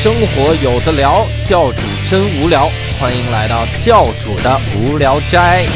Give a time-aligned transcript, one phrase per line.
[0.00, 2.70] 生活有的聊，教主真无聊，
[3.00, 5.66] 欢迎来到教主的无聊斋。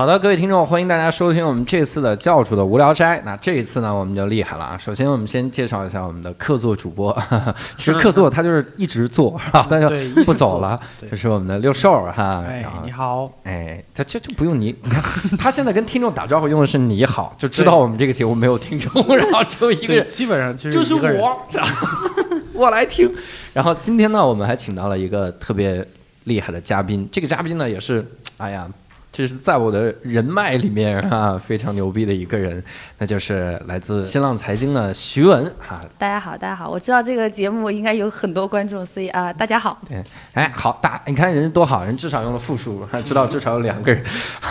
[0.00, 3.20] 好的，各位听众，欢迎大家收听我们这次的教主的无聊斋。
[3.22, 4.78] 那这一次呢，我们就厉害了啊！
[4.78, 7.14] 首先，我们先介绍一下我们的客座主播。
[7.76, 9.38] 其实客座他就是一直做，
[9.68, 10.80] 但是不走了。
[11.10, 12.42] 就是我们的六兽哈。
[12.48, 13.30] 哎，你好。
[13.44, 15.02] 哎，他这就不用你，你看
[15.36, 21.46] 他现在跟听众打招呼用的是你好，就知道我们这个节目没有听众，然后只有一个人，基本上就是我，
[22.54, 23.14] 我来听。
[23.52, 25.86] 然后今天呢，我们还请到了一个特别
[26.24, 28.02] 厉害的嘉宾，这个嘉宾呢也是，
[28.38, 28.66] 哎呀。
[29.12, 32.62] 这是在我的人脉里面啊非常牛逼的一个人，
[32.98, 35.80] 那就是来自新浪财经的徐文哈。
[35.98, 39.76] 大家好，大家好，我知道这个节目应该有很多观众，所以啊，大家好。
[39.88, 40.00] 对，
[40.34, 44.04] 哎，好大，你看人家多好，人至少用了复数，还知道至少有两个人，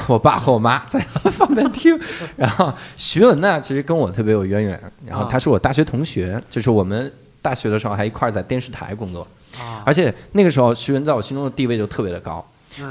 [0.07, 0.99] 我爸和我妈在
[1.37, 1.97] 旁边听。
[2.35, 7.09] 然后徐文呢，其实跟我特别有渊源，然后他是我大学同学，就是我们
[7.41, 9.25] 大学的时候还一块儿在电视台工作，
[9.57, 12.45] 啊，而且那个时候徐文在我心中的地位就特别的高。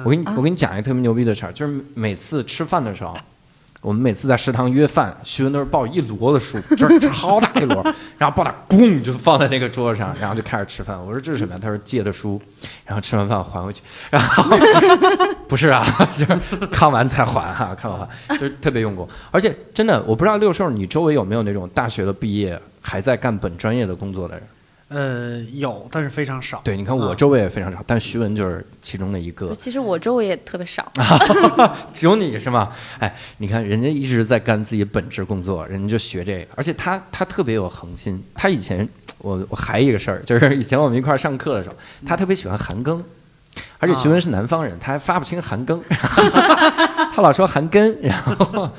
[0.05, 3.15] 我给你，我给你讲一个特别牛逼的事儿，就是每次吃饭的时候，
[3.81, 10.99] 我们每次在食堂约饭，徐文都是抱一摞的书，就是 超大一摞，然后抱它咣就放在那个桌子上，然后就开始吃饭。
[10.99, 11.61] 我说这是什么呀？
[11.63, 12.41] 他说借的书，
[12.85, 13.81] 然后吃完饭还回去。
[14.11, 14.45] 然后
[15.49, 15.87] 不是啊，
[16.19, 19.09] 就是看完才还哈，看完就是特别用功。
[19.31, 24.43] 而且真的，我不知道六兽你周围有没有那种大学的毕业还在干本专业的工作的人。
[24.89, 26.63] 呃，有，但是非常少。
[26.65, 29.55] 对，你看我周围也非常少，但徐文就是其中的一个。
[29.55, 30.91] 其实我周围也特别少，
[31.93, 32.73] 只有你是吗？
[32.99, 38.25] 哎，你看人家一直在干自己本职工作，人家就学这个，而且他他特别有恒心。
[38.35, 43.03] 他以前，我我还一个事儿，就是以前我们一块儿上课的时候，他特别喜欢韩庚，
[43.79, 45.79] 而且徐文是南方人，他还发不清韩庚，
[47.15, 48.71] 他老说韩庚，然后。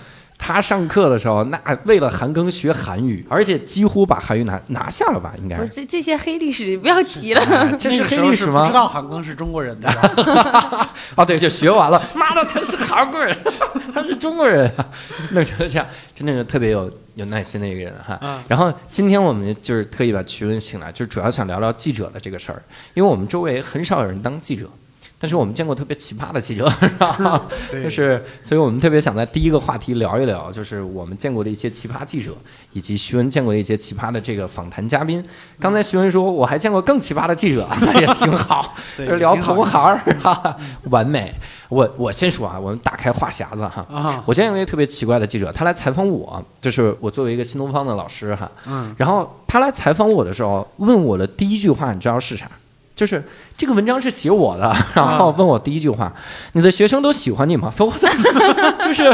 [0.41, 5.33] 他上课的时候，那为了韩庚学韩语，而且几乎把韩语拿拿下了吧？
[5.37, 7.77] 应该不是这这些黑历史不要提了。
[7.77, 8.61] 这是黑历史吗？
[8.61, 9.89] 不知道韩庚是中国人的。
[11.15, 12.01] 哦，对，就学完了。
[12.15, 13.37] 妈的，他是韩国人，
[13.93, 14.71] 他是中国人。
[15.31, 15.85] 那就这样，
[16.15, 18.17] 真的是特别有有耐心的一个人哈。
[18.47, 22.63] 然后今天我们就是特意把徐文请来，就主要想聊聊记者的这个事儿，
[22.95, 24.67] 因为我们周围很少有人当记者。
[25.19, 27.41] 但是我们见过特别奇葩的记者， 是吧？
[27.69, 32.31] 就是，所以我们特别想在第一个话题聊一聊，就是我们见过的一些奇葩记者，
[32.71, 35.21] 以及徐文见过的一些奇葩的这个访谈嘉宾。
[35.59, 41.33] 刚才徐文说，我还见过更奇葩的记者， 那也挺好， 就是聊同行，哈，完美。
[41.67, 44.23] 我我先说啊，我们打开话匣子哈。
[44.25, 48.49] 我见过一个特别奇怪的记者，他来采访我，就是我作为一个新东方的老师哈。
[48.65, 48.95] 嗯。
[48.97, 52.49] 然后他来采访我的时候，问我的第一句话，你知道是啥？
[52.99, 53.23] 就是
[53.55, 56.13] 这个文章是写我的，然后问我第一句话
[56.51, 58.09] ：“你的学生都喜欢你吗？” 我操，
[58.83, 59.09] 就是，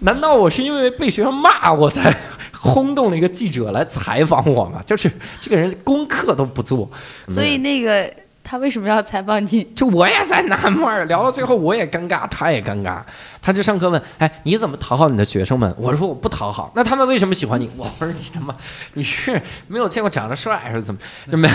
[0.00, 2.14] 难道我是因为被学生骂我才
[2.52, 4.82] 轰动了一个记者来采访我吗？
[4.84, 5.10] 就是
[5.40, 6.90] 这个人功课都不做，
[7.28, 8.12] 所以那个。
[8.44, 9.64] 他为什么要采访你？
[9.74, 13.00] 就我也在纳闷儿，聊到最后我也尴尬，他也尴尬。
[13.40, 17.68] 他就上课问：“哎，你怎么讨好你的学生们？”我说：“我不讨好。”那他们为什么喜欢你？
[17.76, 18.54] 我说：“你他妈，
[18.94, 21.00] 你是没有见过长得帅还是怎么？
[21.30, 21.54] 就没有。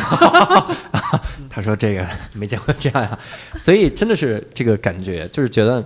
[1.49, 3.17] ”他说：“这个没见过这样呀。”
[3.57, 5.83] 所以真的是这个感觉，就是觉得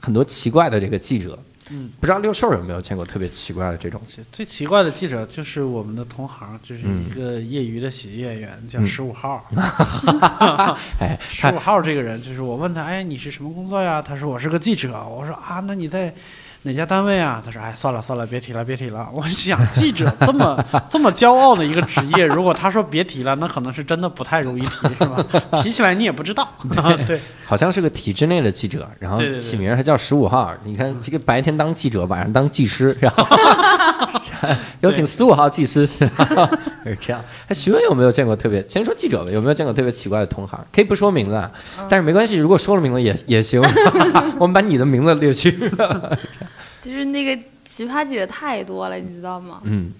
[0.00, 1.38] 很多奇怪的这个记者。
[1.70, 4.00] 嗯，不知道六兽有没有见过特别奇怪的这种？
[4.30, 9.44] 最奇怪的记者就是我们的同行，就是一个业余的喜剧演员，叫十五号。
[11.00, 14.02] 哎，十五号这个人，就是我问他，哎，你是什么工作呀？
[14.02, 14.92] 他说我是个记者。
[15.08, 16.14] 我说啊，那你在？
[16.62, 17.42] 哪家单位啊？
[17.42, 25.24] 他说：“哎，算了算了，别提了，别提了。”我想，记者这么 这么骄傲的一个职业，如果他说别提了，那可能是真的不太容易提，是吧？
[25.62, 26.46] 提起来你也不知道。
[27.06, 30.52] 对，好像是个体制内的记者，然后起名还叫十五号。
[30.62, 33.26] 你看，这个白天当记者，晚上当技师，然后
[34.80, 35.88] 有请十五号技师，
[36.84, 37.24] 是这样。
[37.48, 38.62] 哎，徐文有没有见过特别？
[38.68, 40.60] 先说记者吧，有没有见过特别奇怪的同行？
[40.70, 41.42] 可以不说名字，
[41.88, 43.62] 但是没关系，如果说了名字也也行。
[44.38, 45.58] 我们把你的名字略去。
[46.82, 49.60] 其实那个奇葩记者太多了，你知道吗？
[49.64, 49.92] 嗯，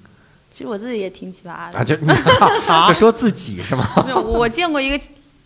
[0.50, 1.78] 其实我自己也挺奇葩的。
[1.78, 3.86] 啊，就就 说自己是吗？
[4.04, 4.98] 没有，我见过一个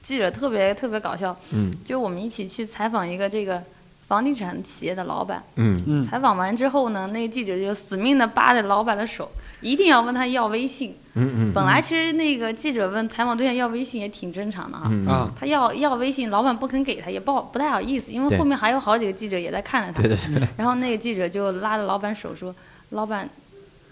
[0.03, 1.37] 记者特别特别搞笑。
[1.53, 3.63] 嗯，就我们一起去采访一个这个。
[4.07, 9.31] 房地产企业的老板，嗯嗯，采访完之后呢，那个记者就死命的扒着老板的手，
[9.61, 10.97] 一定要问他要微信。
[11.15, 14.91] 嗯嗯，本来其实那个记者问采访对象要微信也挺正常的哈。
[15.11, 20.03] 啊，他要要微信，老板不肯给他，也不好不太好意思，因为后面还有好几个记者也在看着他。
[20.03, 20.49] 对对对。
[20.57, 22.55] 然后那个记者就拉着老板手说
[22.91, 23.29] ：“老板，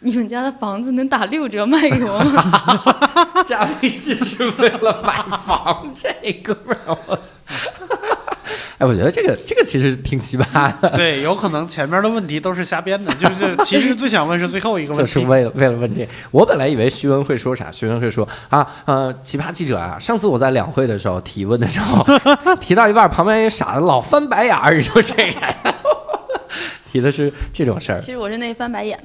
[0.01, 2.43] 你们家的房子能打六折卖给我吗？”
[3.47, 7.82] 加微信是为了买房，这哥们儿我操！
[8.83, 10.91] 哎，我觉得这个这个其实挺奇葩的。
[10.99, 16.07] 对，有可能前面的问题都是瞎编的，就是 其实最想问是最后一个问题，就是为了为了问这。
[16.33, 22.05] 我本来以为徐文会说啥，徐文会说啊，呃，奇葩记者啊，上次我在两会的时候提问的时候，
[22.61, 25.75] 提到一半，旁边一傻子老翻白眼儿，说这个。
[26.91, 28.99] 提的是这种事儿，其实我是那翻白眼，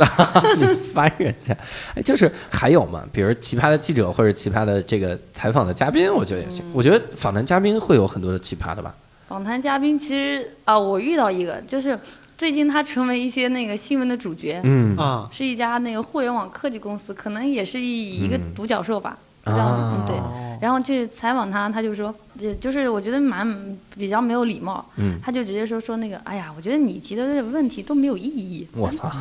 [0.58, 1.56] 你翻人家，
[1.96, 6.66] 哎，就是还有嘛，比如奇葩的记者或者奇葩的这个采访的嘉宾，我觉得也行。
[6.74, 8.92] 我觉得访谈嘉宾会有很多的奇葩的吧。
[9.28, 12.00] 访谈嘉宾其实啊，我遇到一个，就是
[12.38, 14.96] 最近他成为一些那个新闻的主角，嗯。
[14.98, 20.16] 啊，是一家那个互联网科技公司，可能也是一一个独角兽吧，不知道，嗯对。
[20.62, 24.86] 然后去采访他，他就说，就就是我觉得蛮比较没有礼貌。
[24.98, 28.68] 嗯，他就直接说说那个，哎呀，我觉得你提的这个问题都没有意义。
[28.74, 29.12] 我操！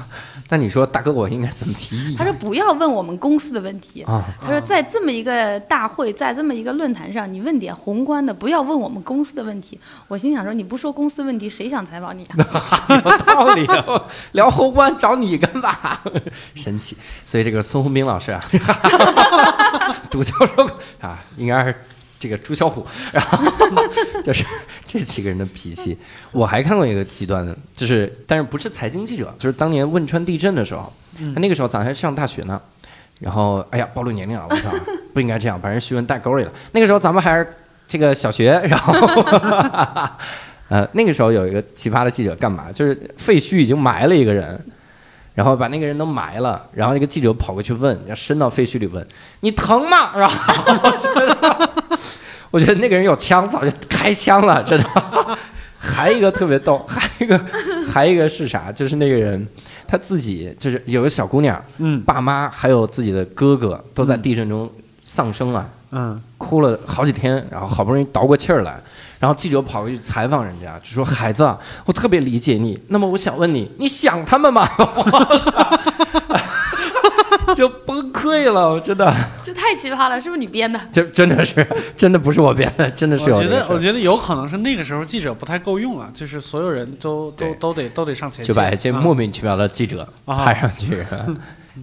[0.49, 2.17] 那你说大哥，我应该怎么提意义？
[2.17, 4.03] 他说不要问我们公司的问题。
[4.03, 9.79] 啊，他说在这么一个大会，在这么一个论坛上，你问点宏观的，不要问我们公司的问题。
[10.09, 12.37] 我心想说，你不说公司问题，谁想采访你啊？
[13.05, 13.67] 有道理，
[14.33, 16.01] 聊宏观找你干嘛？
[16.55, 16.97] 神奇。
[17.25, 18.41] 所以这个孙宏斌老师啊，
[20.11, 21.19] 独角兽啊。
[21.37, 21.75] 应该是
[22.19, 23.39] 这个朱小虎， 然后
[24.25, 24.45] 就是
[24.87, 25.97] 这几个人的脾气。
[26.33, 30.93] 我还看过一个极端的，就是但是不是财经记者，就是当年汶川地震的时候，
[31.35, 32.61] 他那个时候咱还上大学呢。
[33.19, 34.71] 然后哎呀，暴露年龄了，我操，
[35.15, 36.53] 不应该这样，把人徐闻带沟里了。
[36.73, 37.47] 那个时候咱们还是
[37.89, 38.93] 这个小学，然后
[40.69, 42.71] 呃那个时候有一个奇葩的记者干嘛？
[42.73, 44.63] 就是废墟已经埋了一个人。
[45.37, 49.07] 然后把那个人都埋了，然后那个记者跑过去问，要伸到废墟里问
[49.41, 50.35] ：“你疼吗？” 然后
[50.83, 51.71] 我觉得，
[52.51, 54.89] 我觉得那个人有枪，早就开枪了，真的。
[55.79, 57.39] 还一个特别逗， 还一个，
[57.87, 58.73] 还一个是啥？
[58.73, 59.47] 就是那个人
[59.87, 64.69] 他自己就是有个小姑娘，嗯，爸妈还有自己的哥哥都在地震中
[65.03, 68.81] 丧生了，嗯，哭了好几天，然后好不容易倒过气儿来。
[69.19, 71.57] 然后记者跑过去采访人家，就说：“孩子，
[71.87, 72.79] 我特别理解你。
[72.89, 74.69] 那么我想问你，你想他们吗？”
[77.55, 79.15] 就崩溃了，真的。
[79.43, 80.79] 这太奇葩了，是不是你编的？
[80.91, 81.67] 就真的是，
[81.97, 83.37] 真的不是我编的，真的是有。
[83.37, 91.07] 我觉得，我觉得有可能是那个时候记者不太够用了，就是所有人都都都得都得上前线，就把一些莫名其妙的记者派上去。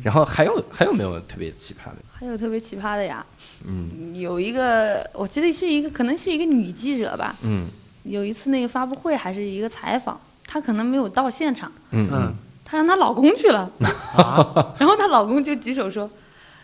[0.01, 1.97] 然后还有还有没有特别奇葩的？
[2.11, 3.25] 还有特别奇葩的呀，
[3.65, 7.67] 嗯，有一个我记得是一个可能是一个女记者吧，嗯，
[8.03, 12.33] 有一次那个发布会还是一个采访，她可能没有到现场，嗯嗯，
[12.63, 13.69] 她让她老公去了，
[14.79, 16.09] 然后她老公就举手说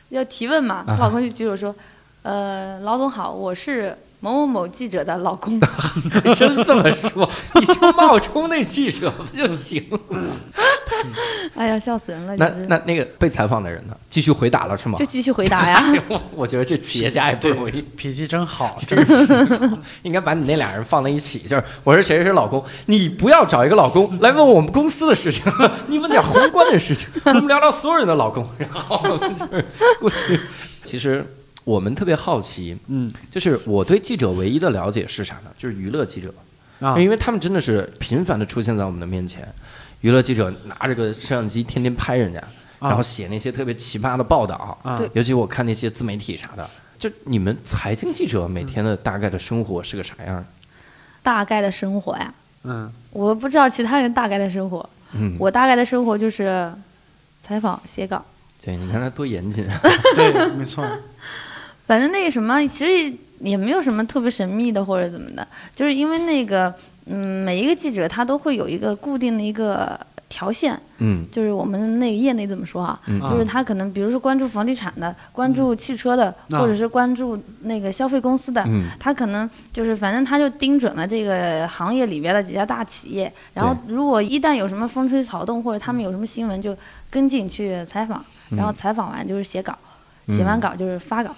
[0.10, 1.76] 要提问嘛，她老公就举手说，
[2.24, 3.98] 呃，老总好，我是。
[4.22, 5.58] 某某某记者的老公，
[6.36, 9.98] 真这么说，你就冒充那记者不就行了？
[11.60, 12.34] 哎呀，笑死人了！
[12.38, 13.94] 那那那个被采访的人呢？
[14.10, 14.98] 继续回答了是吗？
[14.98, 15.84] 就继续回答呀。
[16.32, 18.98] 我觉得这企业家也不容易，脾气真好， 真
[20.04, 25.44] 应该把你那俩人放在一起，就是我是谁谁谁老公，你不要找一个老公来问我们公司的事情，
[25.88, 29.66] 你问点宏观的事情，我们聊聊所有人的老公，然后就是
[30.00, 30.40] 过去，
[30.86, 31.26] 其实。
[31.66, 35.52] 我们特别好奇，嗯，就是我对记者唯一的了解是啥呢？
[35.56, 36.34] 就是娱乐记者，
[36.80, 39.48] 啊，因为他们真的是频繁的出现在我们的面前。
[40.02, 42.42] 娱乐记者拿着个摄像机，天天拍人家，
[42.80, 50.46] 然后写那些特别奇葩的报道，啊，尤其我看那些自媒体啥的，就你们财经记者每天的大概的生活是个啥样？
[51.22, 56.72] 大概的生活呀，嗯，我不知道其他人大概的生活，嗯，我大概的生活就是
[57.42, 58.24] 采访、写稿。
[58.64, 59.68] 对，你看他多严谨，
[60.16, 60.86] 对，没错。
[61.86, 65.46] 反正那个什么，其实也没有什么特别神秘的或者怎么的，
[65.76, 66.74] 就是因为那个，
[67.10, 70.00] 嗯，每一个记者他都会有一个固定的一个
[70.30, 78.64] 条线，嗯，就是我们那个业内怎么说啊，就是他可能比如说关注房地产的，关注汽车的，或者是关注那个消费公司的，
[79.00, 86.78] 他可能就是反正他就盯准了这个行业里边的几家大企业，然后如果一旦有什么风吹草动或者他们有什么新闻就
[87.10, 89.76] 跟进去采访，然后采访完就是写稿，
[90.28, 91.36] 写完稿就是发稿。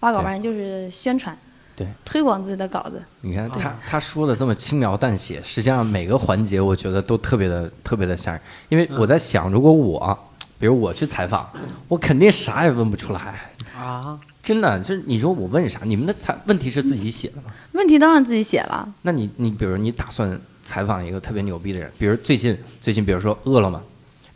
[0.00, 1.38] 发稿完就是宣传，
[1.82, 3.02] 对，推广自己的稿子。
[3.20, 8.40] 你看他他说的这么轻描淡写，实际上每个环节我觉得都特别的特别的吓人。
[8.68, 10.18] 因为我在想，如果我，
[10.58, 11.48] 比如我去采访，
[11.88, 13.40] 我肯定啥也问不出来
[13.76, 14.18] 啊！
[14.42, 15.80] 真的，就是你说我问啥？
[15.84, 17.44] 你们的采问题是自己写的吗？
[17.72, 18.88] 问题当然自己写了。
[19.02, 23.80] 那你你比如你打算采访一个特别牛逼的人，比如最近最近比如说饿了么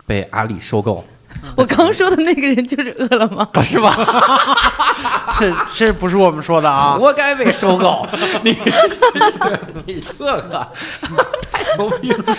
[0.05, 1.03] 被阿里收购。
[1.55, 3.95] 我刚说的那个人就是饿了么，是吧？
[5.39, 6.95] 这这不是我们说的啊！
[6.97, 8.07] 活该被收购，
[8.43, 8.51] 你
[9.85, 10.67] 你这个太
[11.77, 12.37] 牛逼了！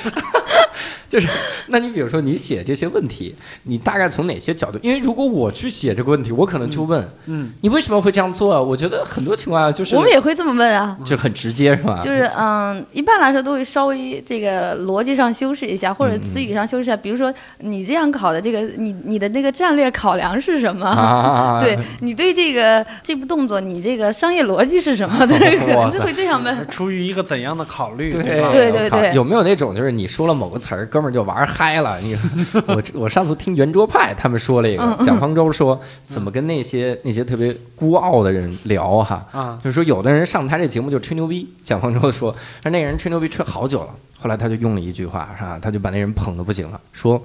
[1.08, 1.26] 就是，
[1.68, 4.78] 那你比如说你写这些问题，你大概从哪些角度？
[4.82, 8.54] 因为如果我去写这个问题，我可能就问，嗯，你为什么会这样做？
[8.54, 11.98] 啊我觉得很多情况下就是我们也会这么问啊，就很直接是吧？
[12.02, 16.94] 就是嗯，一般来说都会稍微这个逻辑上修饰一下，或者词语上修饰一下。
[16.94, 21.58] 比如说你这样考的这个，你你的那个战略考量是什么？
[21.64, 25.24] 对你对这个这部动作，你这个商业逻辑是什么？
[25.26, 26.68] 对，可能就会这样问。
[26.68, 28.12] 出于一个怎样的考虑？
[28.12, 28.22] 对？
[28.52, 29.17] 对对对。
[29.18, 31.98] 有没有那种就是你说了某个词儿，哥们儿就玩嗨了？
[32.00, 32.16] 你
[32.68, 39.26] 我我上次听圆桌派他们说了一个，蒋方舟说怎么跟那些那些特别孤傲的人聊哈？
[39.32, 41.52] 啊，就是说有的人上他这节目就吹牛逼。
[41.64, 42.32] 蒋方舟说，
[42.62, 43.88] 说那个人吹牛逼吹好久了，
[44.20, 45.58] 后来他就用了一句话，是吧？
[45.60, 47.20] 他就把那人捧得不行了，说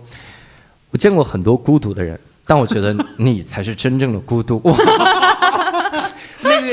[0.89, 4.59] 我见过很多孤独的人，但我觉得你才是真正的孤独。
[4.63, 4.73] 那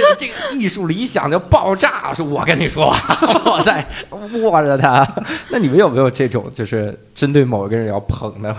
[0.01, 2.87] 个这个艺术理想就爆炸，是我跟你说，
[3.45, 5.07] 我在握着他。
[5.51, 8.55] 那你们有没有这种，就是针对某一个人要捧的？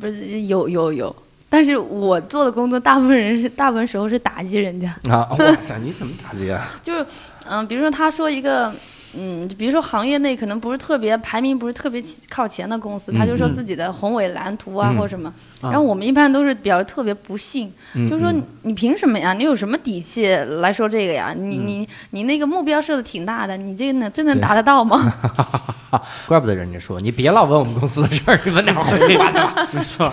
[0.00, 1.14] 不是有有有，
[1.48, 5.28] 但是我做的工作大部分人是大部分时候是打击人家啊！
[5.38, 6.72] 哇塞，你怎么打击啊？
[6.82, 7.06] 就是
[7.48, 8.72] 嗯，比如说他说一个。
[9.16, 17.72] 嗯，比如说行业内可能不是特别排名不是特别靠前的公司，他就说自己的宏伟蓝图啊或者什么，然后我们一般都是表示特别不信，
[18.08, 19.32] 就是说你凭什么呀？
[19.32, 20.26] 你有什么底气
[20.60, 21.32] 来说这个呀？
[21.36, 25.12] 你你你那个目标设的挺大的，你这能真能达得到吗？
[26.26, 29.68] 怪不得人家说你别老问我们公司的事儿，你问点宏伟的。
[29.70, 30.12] 没错。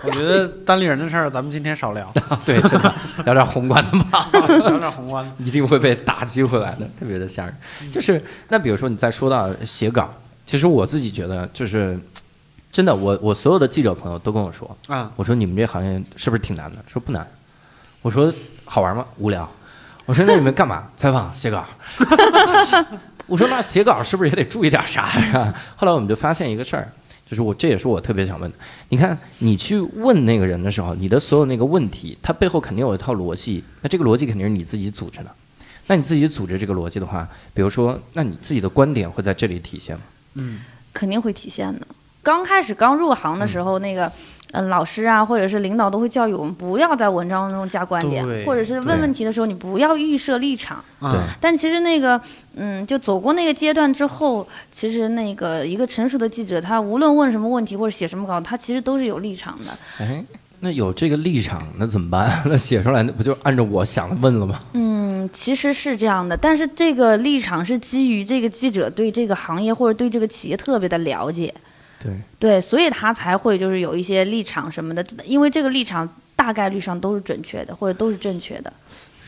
[0.04, 2.10] 我觉得单立人的事儿，咱们今天少聊。
[2.46, 2.94] 对，真的
[3.26, 7.54] 聊点宏观的吧，聊点宏观的，一定会被打击回来的，特别的吓人。
[7.92, 10.08] 就是那比如说你再说到写稿，
[10.46, 11.98] 其实我自己觉得就是
[12.72, 16.76] 真的，我我所有的记者朋友都跟我说啊，我说你们这行业是不是挺难的？
[16.88, 17.26] 说不难。
[18.00, 18.32] 我说
[18.64, 19.04] 好玩吗？
[19.18, 19.46] 无聊。
[20.06, 20.84] 我说那你们干嘛？
[20.96, 21.64] 采访、写稿。
[23.26, 25.54] 我说那写稿是不是也得注意点啥呀？
[25.76, 26.90] 后来我们就发现一个事儿。
[27.30, 28.56] 就是我，这也是我特别想问的。
[28.88, 33.62] 你看，你去问那个人的时候，你的所有那个问题，他背后肯定有一套逻辑。
[33.82, 35.30] 那这个逻辑肯定是你自己组织的。
[35.86, 40.02] 那你自己组织这个逻辑的话，比如说，那你自己的观点会在这里体现吗？
[40.34, 40.60] 嗯，
[40.92, 41.86] 肯定会体现的。
[42.22, 44.10] 刚开始刚入行的时候，那个。
[44.52, 50.84] 嗯，老师啊，或者是领导都会教育我们，不要在文章中加观点，或者是问问题的时候，你不要预设立场。
[51.00, 51.20] 对。
[51.40, 52.20] 但其实那个，
[52.56, 60.04] 嗯，就走过那个阶段之后，其实那个一个成熟的记者，他无论问什么问题或者写什么稿，他其实都是有立场的。
[60.04, 60.24] 哎，
[60.58, 62.42] 那有这个立场，那怎么办？
[62.46, 64.60] 那写出来那不就按照我想的问了吗？
[64.72, 71.54] 嗯，其实是这样的，但是这个立场是基于这个记者对这个行业或者对这个企业特别的了解。
[72.02, 78.72] 对对，所以他才会就是有一些立场什么的，因为这个立场大概率上都是准确的，或者都是正确的。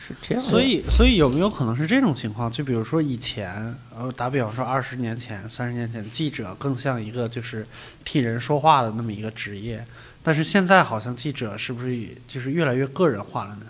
[0.05, 0.43] 是这样。
[0.43, 2.51] 所以，所以有没有可能是这种情况？
[2.51, 7.65] 就比如说以前，呃，打比方说二十年前、三十年前，记者更像一个就是
[8.03, 9.85] 替人说话的那么一个职业，
[10.23, 11.95] 但是现在好像记者是不是
[12.27, 13.67] 就是越来越个人化了呢？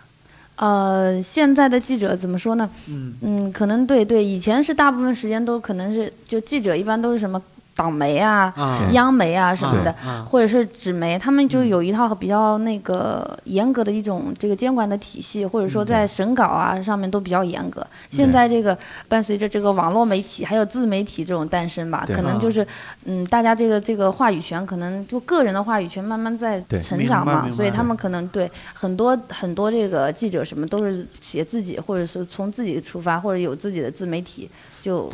[0.56, 2.70] 呃，现在的记者怎么说呢？
[2.88, 7.42] 嗯嗯，可能对对，以前是大部分时间都可能是就记者一般都是什么。
[7.76, 8.54] 党媒啊，
[8.92, 9.94] 央媒啊什么的，
[10.30, 17.86] 或者是纸媒，他们就有一套比较那个严格的一种这个监管的体系，或者说在审稿啊上面都比较严格。
[18.10, 18.78] 现在这个
[19.08, 22.66] 伴随着这个网络媒体还有自媒体这种诞生吧，可能就是
[23.06, 34.50] 嗯，大家这个这个话语权可能就个人的话语权慢慢在成长嘛，所以他们可能对很多很多这个记者什么都是写自己，或者是从自己出发，或者有自己的自媒体
[34.82, 35.12] 就。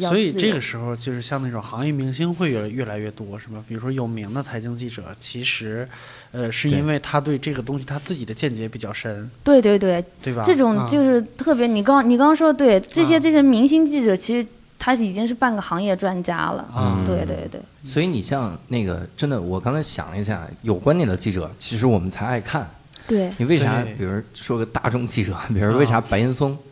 [0.00, 3.62] 所以这个时候，就是像那种行业明星会越越来越多，是吧？
[3.66, 5.88] 比如说有名的财经记者，其实，
[6.32, 9.30] 呃，是因为他对这个东西他自己的见解比较深。
[9.42, 10.42] 对对对，对吧？
[10.44, 16.68] 这种就是特别，你刚你刚刚说的对，这些这些明星记者，其实他已经是半个行业专家了。
[16.76, 17.60] 嗯，对对对。
[17.84, 22.68] 所以你像那个真的，我刚才想了一下，有观点的记者，其实我们才爱看。
[23.06, 23.30] 对。
[23.38, 23.82] 你为啥？
[23.96, 26.56] 比如说个大众记者，比如为啥白岩松？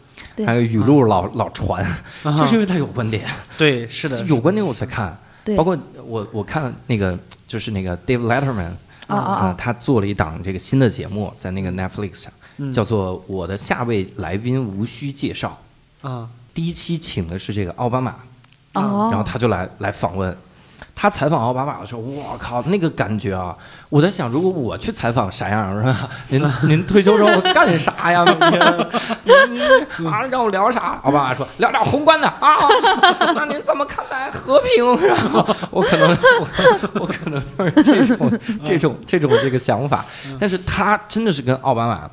[0.45, 1.87] 还有语录老老传，
[2.23, 3.25] 就是因为他有观点。
[3.57, 5.17] 对，是的，有观点我才看。
[5.57, 7.17] 包括我我看那个
[7.47, 8.73] 就是那个 Dave Letterman
[9.07, 15.57] 啊他做了一档这个新的节目，在那个 Netflix 上，叫做《我的下位来宾无需介绍》
[16.09, 16.29] 啊。
[16.53, 18.17] 第一期请的是这个奥巴马，
[18.73, 20.37] 然后他就来来访问。
[20.99, 23.55] 他采访奥巴马的时候，我靠，那个感觉啊！
[23.91, 26.09] 我在想，如果我去采访啥样是吧？
[26.29, 28.25] 您您退休之后干啥呀？
[28.25, 30.99] 每天啊，让我聊啥？
[31.03, 32.57] 奥巴马说聊聊宏观的啊。
[33.35, 34.99] 那您怎么看待和平？
[34.99, 35.57] 是吧？
[35.71, 37.43] 我可能我我可能
[37.85, 40.03] 就是这种这种这种这个想法。
[40.41, 42.11] 但是他真的是跟奥巴马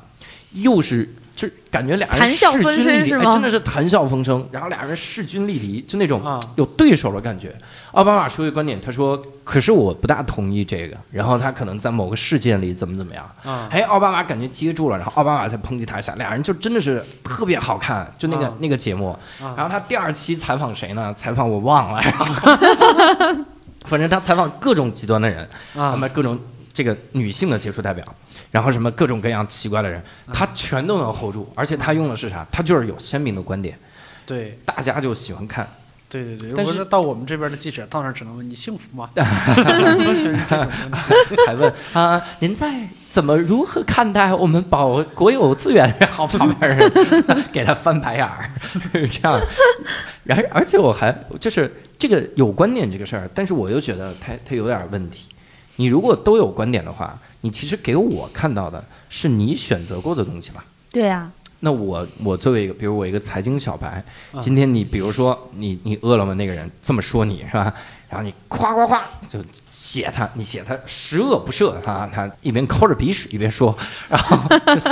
[0.52, 4.46] 又是就感觉俩人势均力敌，真的是谈笑风生。
[4.52, 6.22] 然后俩人势均力敌，就那种
[6.54, 7.54] 有对手的感觉。
[7.90, 13.28] 奥巴马说一个观点，他说：“可是我不大同意这个。”然后他可能在某个事件里怎么怎么样。
[13.70, 18.12] 哎，奥巴马感觉接住了，然后奥巴马再抨击他一下，俩人就真的是特别好看。
[18.18, 21.12] 就那个那个节目，然后他第二期采访谁呢？
[21.14, 22.02] 采访我忘了。
[23.86, 26.38] 反正他采访各种极端的人，他们各种。
[26.74, 28.04] 这个女性的杰出代表，
[28.50, 30.02] 然后什么各种各样奇怪的人，
[30.32, 32.44] 他全都能 hold 住，而且他用的是啥？
[32.50, 33.78] 他就是有鲜明的观点，
[34.26, 35.66] 对，大家就喜欢看。
[36.06, 39.10] 对对对，但是到我们这边的记者到那只能问你幸福吗？
[41.46, 45.92] 还问啊，您在怎么如何看待我们保国有资源？
[45.98, 46.88] 然后旁边人
[47.52, 48.48] 给他翻白眼儿，
[48.92, 49.40] 这样。
[50.22, 55.24] 然而且我还就是这个有观点这个事儿，但是我又觉得他他有点问题。
[55.76, 60.64] 你如果都有观点的话，你其实给我看到的是你选择过的东西吧？
[60.90, 61.30] 对呀。
[61.60, 64.04] 那我我作为一个，比如我一个财经小白，
[64.42, 67.74] 今天你比如说你你饿了么那个人这么说你是吧？
[68.10, 69.38] 然后你夸夸夸就
[69.76, 73.76] 写他，你写他十恶不赦啊，他一边抠着鼻屎一边说，
[74.08, 74.38] 然后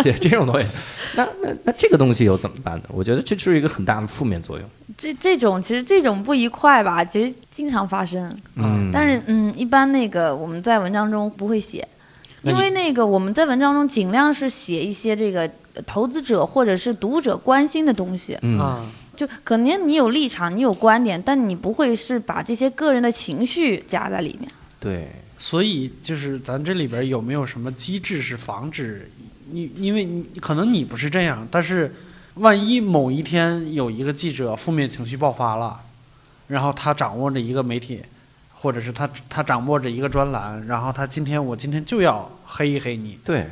[0.03, 0.67] 写这种东西，
[1.17, 2.85] 那那那这个东西又怎么办呢？
[2.89, 4.69] 我觉得这就是一个很大的负面作用。
[4.97, 8.37] 这这种其实这种不愉快吧，其实经常发生。
[8.57, 8.91] 嗯。
[8.93, 11.87] 但是嗯，一般那个我们在文章中不会写，
[12.43, 15.51] 因为那个我们在文章中尽量是写一些这个。
[15.87, 18.87] 投资者或者是读者关心的东西，嗯，
[19.17, 24.47] 就可能你有立场，你有观点，但你不会是把这些个人的情绪加在里面。
[24.83, 25.09] 对，
[25.39, 29.09] 所以就是咱这里边有没有什么机制是防止
[29.53, 29.71] 你？
[29.77, 31.95] 因为你可能你不是这样，但是
[32.35, 35.81] 万一某一天有一个记者负面情绪爆发了，
[36.49, 38.03] 然后他掌握着一个媒体，
[38.53, 43.19] 或者是他他掌握着一个专栏，然后他今天我今天就要黑一黑你。
[43.25, 43.47] 对。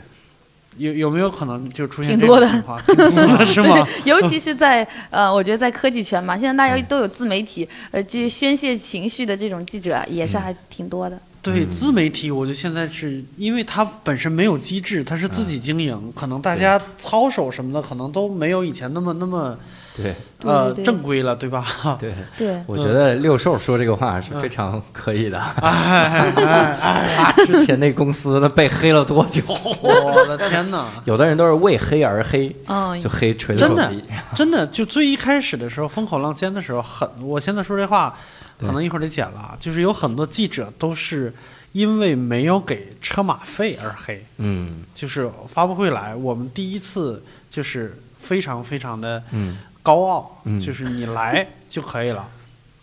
[0.77, 2.79] 有有没有可能就出现这种情况？
[2.85, 3.87] 挺多的， 是吗？
[4.05, 11.19] 尤其是在呃，我觉得在科技圈嘛，现在大家都有自媒体，呃，这宣泄情绪的这种记者也是还挺多的。
[11.43, 19.59] 对自媒体，我觉得现在是因为它本身没有机制，它是自己经营，可能大家操守什么的可能都没有以前那么那么。
[19.97, 21.67] 对，呃，正规了，对吧？
[22.01, 25.39] 对对，我觉得六兽说这个话是非常可以的。
[25.39, 29.43] 哎哎哎， 之前那公司那被黑了多久？
[29.83, 30.87] 我的天哪！
[31.05, 33.75] 有的人都是为黑而黑，嗯，就黑锤子手机。
[33.75, 33.93] 真的，
[34.35, 38.17] 真的，就最一开始的时候，风口浪尖的时候，很，我现在说这话，
[38.59, 39.57] 可能一会儿得剪了。
[39.59, 41.35] 就是有很多记者都是
[41.73, 44.25] 因为没有给车马费而黑。
[44.39, 49.59] 嗯，就是发布会来，我们第一次就是非常非常的嗯。
[49.83, 52.27] 高傲，就是你来 就可以了，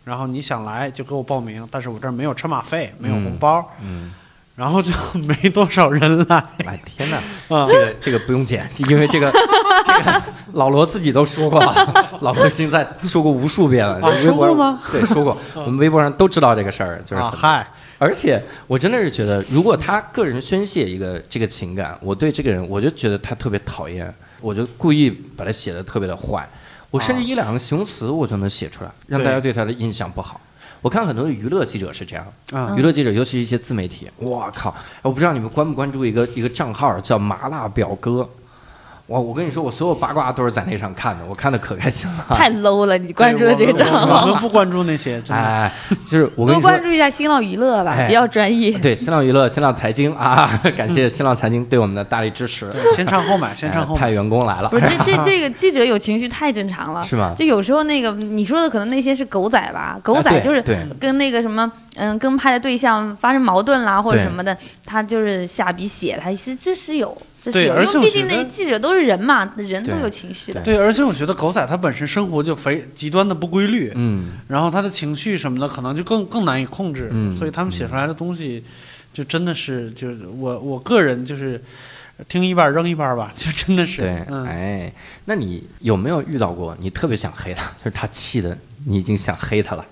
[0.04, 4.14] 然后你想来就给我报名，但是我这儿没有车马费，没有红包，嗯，
[4.56, 4.92] 然后就
[5.28, 6.44] 没多少人来。
[6.66, 7.22] 哎天哪，
[7.68, 9.32] 这个这个不用剪，因为这个
[9.86, 14.18] 这个老罗自己都说过了，老罗已经在说过无数遍了。
[14.18, 14.80] 说过吗？
[14.92, 15.38] 对，说过。
[15.56, 17.68] 我们微博上都知道这个事儿，就是嗨。
[18.00, 26.48] 而且我真的是觉得，如果他个人宣泄一个这个情感，我对这个人我就觉得他特别讨厌，我就故意把他写的特别的坏。
[26.90, 30.40] 我甚至一两个形容词我就能写出来，让大家对他的印象不好。
[30.82, 34.74] 我看很多的娱乐记者是这样，娱乐记者尤其是一些自媒体，我靠！
[35.02, 38.30] 我不知道你们关不关注一个一个账号叫麻辣表哥。
[39.08, 42.26] 我我跟你说，我所有八卦都是在那上看的，我看的可开心了。
[42.32, 44.24] 太 low 了，你关注的这个账号。
[44.24, 45.72] 我们不关注那些，哎，
[46.06, 48.78] 就是我多关注一下新浪娱乐吧，比较专业。
[48.80, 52.70] 对，新浪娱乐、新浪财经啊， 感谢新浪财经对我们的大力支持。
[52.94, 54.68] 先唱后买，先唱后派员工来了。
[54.68, 57.34] 不是，这 这这个记者有情绪太正常了，是吗？
[57.34, 60.62] 就有时候那个你说的可能那些是狗仔吧，狗仔就是
[61.00, 67.18] 跟那个什么嗯跟拍的对象发生矛盾啦或者什么的，他就是下笔写，他是这是有。
[67.52, 70.62] 对，而且毕竟那些记者都是人嘛，人都有情绪的。
[70.62, 78.64] 对，而且我觉得狗仔他本身生活就非极端的不规律，嗯，然后他的情绪什么的可能就更更难以控制，嗯，所以他们写出来的东西，
[79.14, 81.62] 就真的是，就是我我个人就是
[82.28, 84.02] 听一半扔一半吧，就真的是。
[84.02, 84.10] 对，
[84.46, 84.94] 哎，
[85.26, 89.86] 那你有没有遇到过你特别想黑他，就是他气的你已经想黑他了，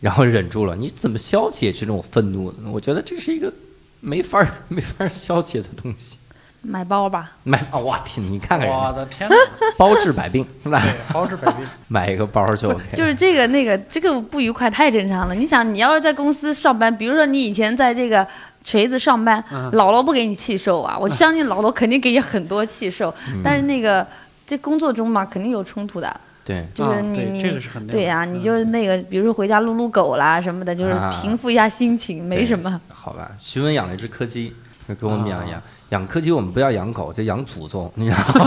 [0.00, 2.70] 然后忍住了，你怎么消解这种愤怒呢？
[2.70, 3.52] 我觉得这是一个
[4.00, 6.16] 没法没法消解的东西。
[6.66, 7.78] 买包吧，买啊！
[7.78, 9.36] 我天，你看看，我的天哪，
[9.78, 10.80] 包治百病是吧？
[10.82, 12.82] 对，包治百病， 买一个包就 OK。
[12.92, 15.34] 就是这个那个，这个不愉快太正常了。
[15.34, 18.26] 你想，你要是在公司上班，比如说你以前在这个
[18.64, 20.96] 锤子上班，姥姥不给你气受啊？
[21.00, 23.14] 我相信姥姥肯定给你很多气受。
[23.44, 24.04] 但是那个
[24.44, 26.20] 这工作中嘛，肯定有冲突的。
[26.44, 32.80] 对，就是你你对呀，你就那个，比如说回家撸撸狗啦什么的，就是平复一下心情，没什么。
[32.88, 34.52] 好吧，徐文养了一只柯基，
[34.86, 35.62] 跟我们养一养。
[35.90, 38.46] 养柯基，我们不要养狗，就养祖宗， 你知道吗？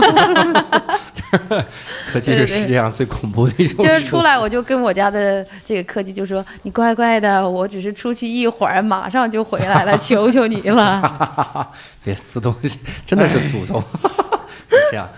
[2.12, 3.84] 科技是世界上最恐怖的一种。
[3.84, 11.70] 就是出来我就跟我家的这个柯基就说：“你乖乖的，我只是出去一会儿，马上就回来了，求求你了。
[12.02, 13.82] ”别撕东西，真的是祖宗。
[14.90, 15.08] 这样，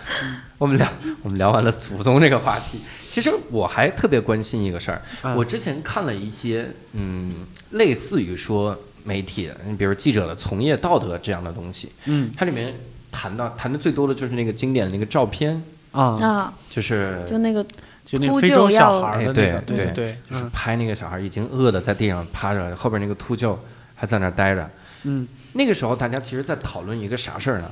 [0.58, 0.86] 我们聊
[1.22, 2.80] 我们聊完了祖宗这个话题。
[3.10, 5.02] 其实我还特别关心一个事儿，
[5.34, 12.74] 我之前看了一些嗯，类似于说媒体，你比如记者的从业道德这样的东西，嗯，它里面
[13.10, 17.62] 谈到谈的最多的就是那个经典的那个照片啊，就是就那个
[18.04, 23.56] 就那非洲小孩的对对对，就是拍那个小孩已经饿的在地上趴着，后边那个秃鹫
[23.94, 24.70] 还在那待着，
[25.04, 27.70] 嗯，那个时候大家其实在讨论一个啥事儿呢？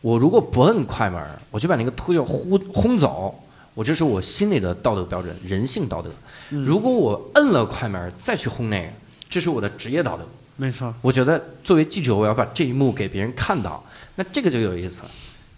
[0.00, 3.38] 我如果不摁快门，我就把那个秃鹫轰轰走。
[3.74, 6.10] 我这是我心里的道德标准，人性道德。
[6.50, 8.92] 如果我摁了快门再去轰那个，
[9.30, 10.24] 这是我的职业道德。
[10.62, 10.94] 没错。
[11.02, 15.10] 我觉得作为记者，我要把这一幕给别人看到，那这个就有意思了。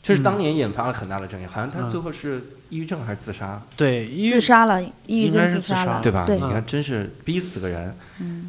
[0.02, 3.60] 就是当年引发了很大的争议，好像他最后是抑郁症还是自杀？
[3.76, 6.24] 对，自杀了，抑郁症自杀了，对吧？
[6.26, 7.94] 你看，真是逼死个人。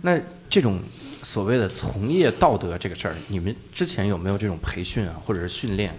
[0.02, 0.18] 那
[0.50, 0.80] 这种
[1.22, 5.94] 所谓的从业道德这个事儿，你们之前有没有这种培训啊，或者是训练，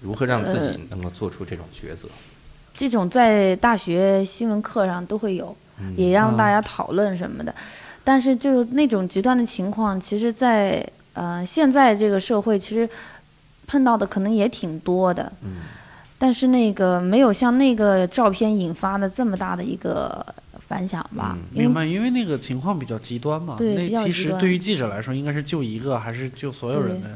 [0.00, 2.08] 如何让自己能够做出这种抉择？
[2.74, 5.56] 这种在大学新闻课上都会有，
[5.96, 7.54] 也让大家讨论什么的。
[8.10, 12.90] 但是就那种极端的情况，其实，在呃现在这个社会，其实
[13.68, 15.32] 碰到的可能也挺多的。
[15.42, 15.58] 嗯。
[16.18, 20.26] 但是那个没有像那个照片引发的这么大的一个
[20.58, 21.38] 反响吧？
[21.52, 23.54] 明白，因为那个情况比较极端嘛。
[23.56, 27.10] 对，那其实对于记者来说，应该是救一个还是救所有人的？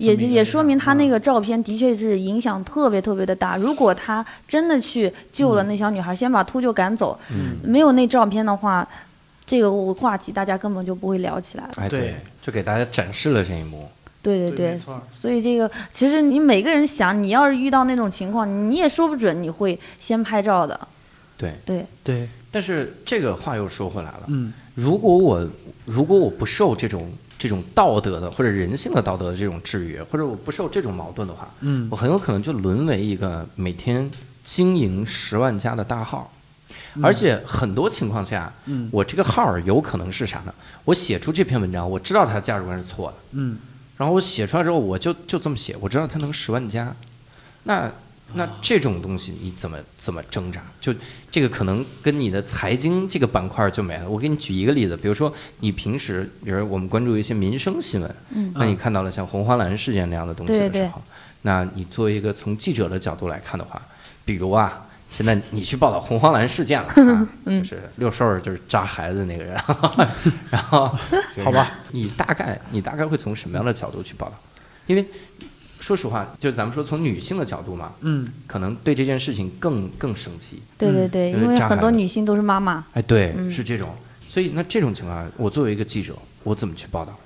[0.00, 3.56] 也也说明他那个照片的确是影响特别特别的大。
[3.56, 7.16] 如果他真的去救了那小女孩，先把秃鹫赶走，
[7.62, 8.86] 没有那照片的话，
[9.48, 11.70] 这个话题大家根本就不会聊起来了。
[11.76, 13.88] 哎，对，就给大家展示了这一幕。
[14.20, 14.78] 对对对，
[15.10, 20.78] 所以这个其实你每个人想，你要是遇到那种情况，你也说不准你会先拍照的。
[21.38, 25.48] 对对对，但是这个话又说回来了，嗯，如果我
[25.86, 27.10] 如果我不受这种。
[27.40, 34.10] 这种道德的或者人性的道德的这种制约，或者我不受这种矛盾的话，嗯，我很有可能就沦为一个每天
[34.42, 36.28] 经营十万加的大号，
[37.02, 40.54] 而且很多情况下，嗯，我这个号有可能是啥呢？
[40.84, 43.58] 我写出这篇文章，我知道它价值观是错的，嗯，
[43.96, 46.94] 然后我写出来之后，我就就这么写，我知道它能十万加，
[47.64, 47.90] 那。
[48.34, 50.62] 那这种东西你怎么怎么挣扎？
[50.82, 50.94] 就
[51.30, 54.06] 这个可能跟你的财经这个板块就没了。
[54.06, 61.02] 我给你举一个例子，比如说你平时，比如我们关注一些民生新闻，嗯，那你看到了像红花蓝事件那样的东西的时候，
[61.40, 63.80] 那你作为一个从记者的角度来看的话，
[64.26, 66.88] 比如啊，现在你去报道红黄蓝事件了，
[67.44, 69.54] 就是六兽就是扎孩子那个人，
[70.50, 70.94] 然后
[71.44, 74.34] 好吧，你大概你大概会从什么样的角度去报道？
[74.86, 75.04] 因为。
[75.80, 80.60] 说实话，就咱们说从女性的角度嘛，嗯，可能对这件事情更更生气。
[80.76, 82.84] 对对对，因为很多女性都是妈妈。
[82.94, 83.88] 哎，对，是这种。
[84.28, 87.16] 所以那这种情况，我作为一个记者，我怎么去报道？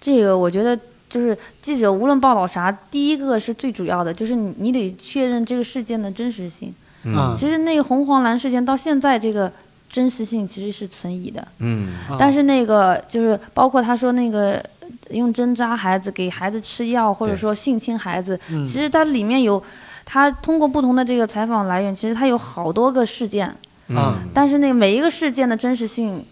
[0.00, 0.76] 这个我觉得
[1.08, 6.74] 就是记者无论报道啥，第一个是最主要的，就是你你得确认这个事件的真实性。
[7.04, 7.34] 嗯。
[7.36, 9.50] 其实那个红黄蓝事件到现在这个
[9.88, 11.46] 真实性其实是存疑的。
[11.58, 11.94] 嗯。
[12.18, 14.62] 但是那个就是包括他说那个。
[15.10, 19.62] 用针扎孩子，给孩子吃药，或者说性侵孩子，其实它里面有，
[20.04, 23.54] 他通过不同的这个采访来源，其实他有好多个事件，
[23.88, 26.24] 嗯，但是那个每一个事件的真实性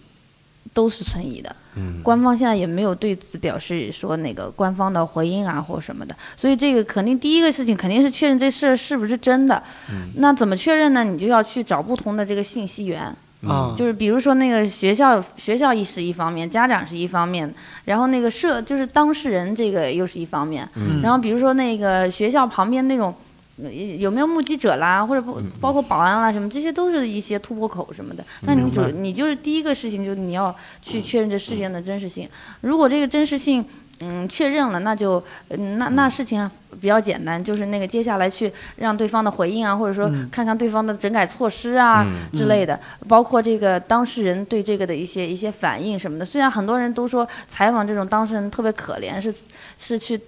[0.73, 11.05] 都是存疑的，嗯，官方现在也没有对此表示说那个官方的回应啊或什么的，所以这个肯定第一个事情肯定是确认这事儿是不是真的，嗯，那怎么确认呢？
[11.05, 13.15] 你就要去找不同的这个信息源。
[13.49, 17.51] 啊，就是比如说那个学校，学校一是一方面，家长是一方面，
[17.87, 20.69] 然后那个社就是当事人这个又是一方面，
[21.03, 23.15] 然后比如说那个学校旁边那种
[23.99, 28.25] 有没有目击者啦，或者不包括保安啦什么，这些都是一些突破口什么的。
[28.43, 32.29] 那你主你就是第一个事情，就是你要去确认这事件的真实性。
[32.61, 33.65] 如果这个真实性。
[34.03, 46.25] 嗯，确认了，那就那那事情比较简单，就是那个接下来去让对方的回应啊，或者说看看对方的整改措施啊之类的，包括这个当事人对这个的一些一些反应什么的。
[46.25, 49.35] 虽然很多人都说采访这种当事人特别可怜，是
[49.77, 50.19] 是去，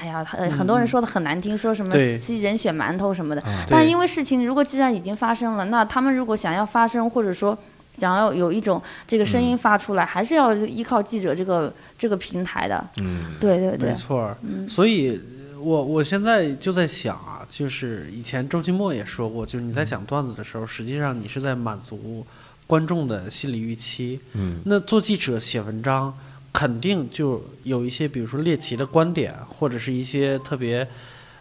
[0.00, 3.42] 哎呀，很很多人说的很难听，说什么吸人血馒头什么的。
[3.68, 7.56] 但是因为事情如果既然已经发生了，那他们如果想要发生或者说。
[7.98, 12.84] 想要有一种这个声音发出来，还是要依靠记者这个这个平台的。
[13.00, 14.36] 嗯，对对对，没错。
[14.42, 15.18] 嗯，所以，
[15.58, 22.26] 我我现在就在想啊，就是以前周奇墨也说过，就是你在讲段子的时候，实际上你是在满足
[22.66, 24.20] 观众的心理预期。
[24.34, 26.12] 嗯，那做记者写文章，
[26.56, 30.88] 肯定就有一些，比如说猎奇的观点，或者是一些特别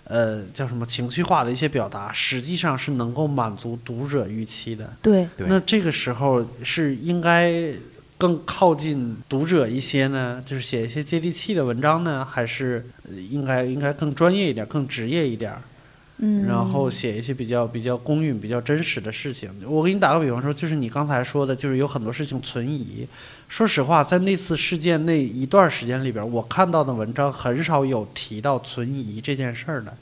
[0.03, 4.91] 呃，叫什么情绪化的一些表达，实际上是能够满足读者预期的。
[5.01, 7.73] 对，那这个时候是应该
[8.17, 12.85] 更靠近读者一些呢，就是写一些接地气的文章呢，还是
[13.31, 15.53] 应该应该更专业一点、更职业一点？
[16.17, 19.49] 嗯，然后写一些比较比较公允、比较真实的事情。
[19.67, 23.05] 我给你打个比方说，就是你刚才说的，就是有很多事情存疑。
[23.49, 29.93] 说实话，在那次事件那一段时间里边，我看到的文章很少有提到存疑这件事儿的，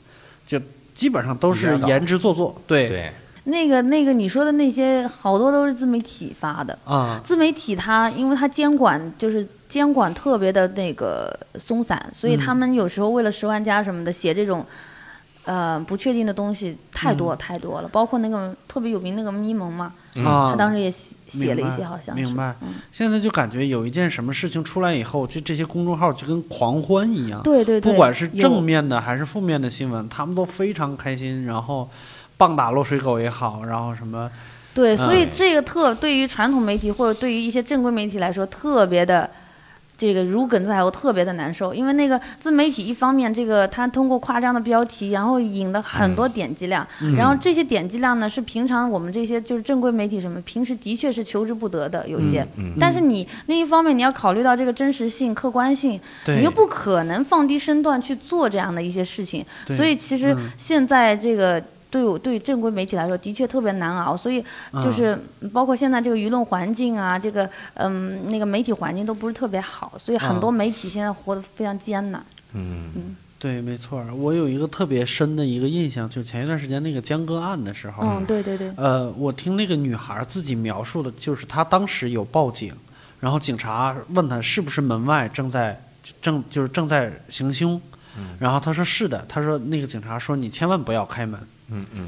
[0.45, 0.59] 就
[0.93, 2.55] 基本上都是言之做作。
[2.67, 3.11] 对对，
[3.45, 14.63] 那个那个你说的那些好多都是自媒体发的啊，自媒体它因为它监管就是监管特别的那个松散，所以他们有时候为了十万加什么的写这种。
[15.45, 22.55] 呃，不确定的东西太多太多了，包括那个特别有名那个咪蒙嘛，他当时也写写了一些，好像明白。
[22.93, 31.89] 现在就感觉有一件什么事情出来以后，就这些公众号就跟狂欢一样，对对对，不管是正面的还是负面的新闻，他们都非常开心，然后
[32.37, 34.31] 棒打落水狗也好，然后什么，
[34.73, 39.29] 对，所以这个特对于传统媒体或者对于一些正规媒体来说特别的。
[40.03, 46.85] 这个如鲠在喉，特别的难受，因为那个自媒体一方面，这个它通过夸张的标题，然后引的很多点击量，
[47.15, 52.45] 然后这些点击量呢是平常我们这些就是正规媒体什么平时的确是求之不得的有些，
[52.77, 61.63] 但是你另一方面你要考虑到这个真实性、客观性，你又不可能放低身段去做这样的一些事情，所以其实现在这个。
[61.93, 64.43] 对我对正规媒体来说，的确特别难熬，所以
[64.83, 65.15] 就是
[65.51, 72.25] 包括现在这个舆论环境啊，这个嗯那个媒体环境都不是特别好，所以很多媒体现在活得非常艰难。
[72.53, 78.01] 嗯嗯，对，没错，我有一个特别深的一个印象，就前一段时间那个江歌案的时候。
[78.01, 78.71] 嗯，对对对。
[78.75, 82.73] 呃，我听那个女孩自己描述的，就是她当时有报警，
[83.19, 85.79] 然后警察问她是不是门外正在
[86.19, 87.79] 正就是正在行凶，
[88.39, 91.39] 然后她说是的，她说那个警察说你千万不要开门。
[91.69, 92.07] 嗯嗯，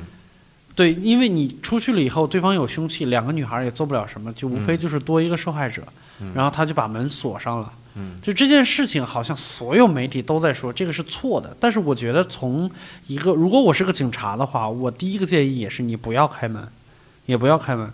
[0.76, 5.82] 对，因为你出去了以后，对方有凶器，两个女孩也做不了什么，就无非就是多一个受害者，
[6.34, 7.74] 然后他就把门锁上了。
[7.96, 12.70] 嗯，就这件事情，好像所有媒体都在说这个是错的，但是我觉得从
[13.08, 16.68] 一个，如果我是个警察的话，我第一个建议也是你不要开门，
[17.26, 17.90] 也不要开门。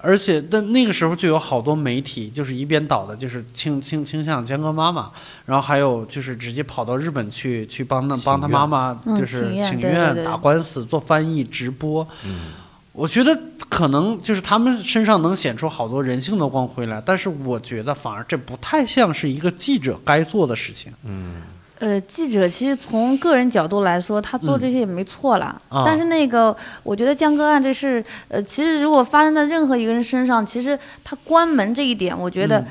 [0.00, 5.10] 而且，但那个时候就有好多媒体，就是一边倒的，就是倾倾倾向江歌妈妈，
[5.44, 12.06] 然后还有就是直接跑到日本去去帮那帮他妈妈，就是请愿打官司做翻译直播。
[12.24, 12.52] 嗯，
[12.92, 13.36] 我觉得
[13.68, 20.92] 可能就是他们身上能显出好多人性的光辉来，但是我觉得反而这不太像是一个记者该做的事情。
[21.04, 21.42] 嗯。
[21.80, 25.62] 呃，记者其实从个人角度来说，他做这些也没错了。
[25.84, 32.64] 但是那个，我觉得江歌案这事，呃，其实如果发生在任何一个人身上，其实他关门这一点，我觉得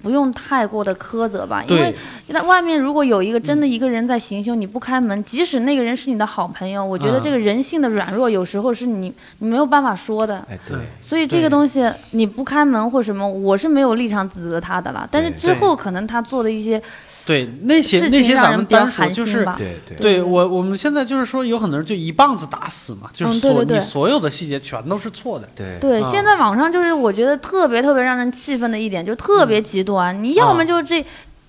[0.00, 1.64] 不用太过的苛责吧。
[1.66, 1.92] 因为
[2.32, 10.36] 在外面如果有一个真的一个人在行凶，你不开门，即使那个人是你的好朋友，我觉得这个人性的软弱有时候是你你没有办法说的。
[10.48, 10.78] 哎，对。
[11.00, 15.08] 所以这个东西你不开门或什么，我是没有立场指责他的了。
[15.10, 16.80] 但是之后可能他做的一些。
[17.26, 25.48] 对那些那些咱们单说就是对对，对我我们现在就是说有很多人就一棒子打死嘛，就是所你所有的细节全都是错的。
[25.54, 25.78] 对。
[25.80, 30.22] 对，现在网上就是我觉得特别特别让人气愤的一点，就特别极端。
[30.22, 31.04] 你要么就这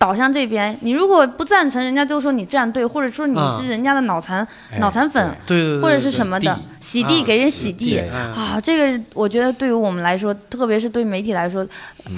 [0.05, 5.55] 倒向这边，你如果不赞成，人家就说你站队，或者说你是人家的脑残脑残粉，对。
[5.57, 7.97] 对，或者是什么的洗地给人洗地。
[7.97, 11.65] 啊，这个我觉得对于我们来说，特别是对媒体来说，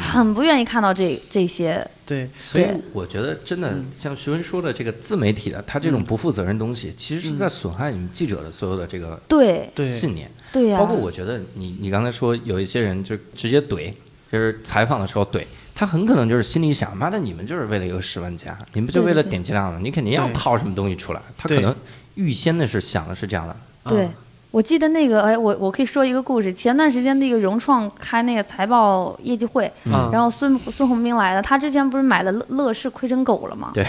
[0.02, 1.82] 很不愿意看到这这些。
[2.06, 9.72] 对，所以我觉得真的像徐文说的这个自媒体的，他这种不负责任东西，其实是在损害你们记者的所有的这个对。
[9.98, 10.30] 信念。
[10.52, 10.78] 对呀。
[10.78, 13.94] 包括我觉得你你刚才说有一些人就直接怼，
[14.30, 15.42] 就是采访的时候怼，
[15.80, 21.22] 他很可能就是心里想，妈的你们就是为了一个十万加，你们就为了点击量了，你肯定要套什么东西出来。
[21.38, 21.76] 他可能
[22.16, 23.56] 预先的是想的是这样的。
[23.84, 24.10] 对。
[24.50, 26.52] 我记得那个，哎，我我可以说一个故事。
[26.52, 29.72] 前段时间那个融创开那个财报业绩会，
[30.12, 33.70] 然后孙孙宏斌来了，他之前不是买了乐乐视亏成狗了吗？
[33.76, 33.86] 对，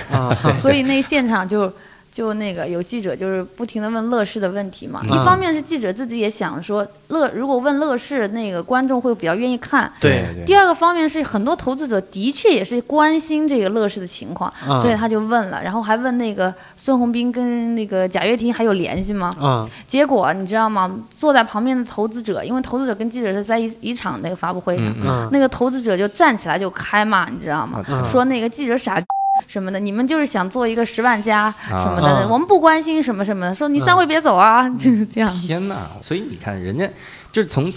[0.61, 1.73] 所以那现场就。
[2.19, 9.89] 就那个有记者就是不停的问乐视的问题嘛，一方面是记者自己也想说乐，如果问乐视那个观众会比较愿意看。
[10.01, 10.25] 对。
[10.45, 14.53] 第二个方面是很多投资者的确也是关心这个乐视的情况，
[14.83, 19.33] 所以他就问了，然后还问那个孙宏斌跟那个贾跃亭还有联系吗？
[19.41, 19.71] 啊。
[19.87, 20.93] 结果你知道吗？
[21.09, 27.81] 坐在旁边的投资者，因为投资者跟记者是在一一场那个发布会上，那个投资者就站起来就开骂，你知道吗？
[28.05, 29.01] 说那个记者傻。
[29.49, 33.55] 什么的，你们就是想做一个十万加什么的，我们不关心什么什么的。
[33.55, 35.35] 说你散会别走啊，就是这样。
[35.41, 35.91] 天哪！
[36.03, 36.87] 所以你看，人家
[37.33, 37.73] 就是从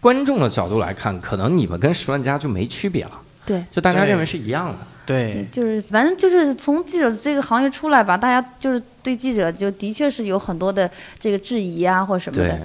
[0.00, 3.10] 观众的角度来看，可能你们跟十万加就没区别了。
[3.44, 4.78] 对，就大家认为是一样的。
[5.06, 10.90] 对，就是反正就是从记者这个行业出来吧，大家就是对记者就的确是有很多的
[11.20, 12.60] 这个质疑啊，或者什么的。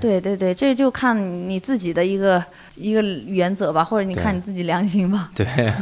[0.00, 1.16] 对对对，这就看
[1.48, 2.42] 你自己的一个
[2.74, 5.30] 一个原则吧，或者你看你自己良心吧。
[5.36, 5.72] 对，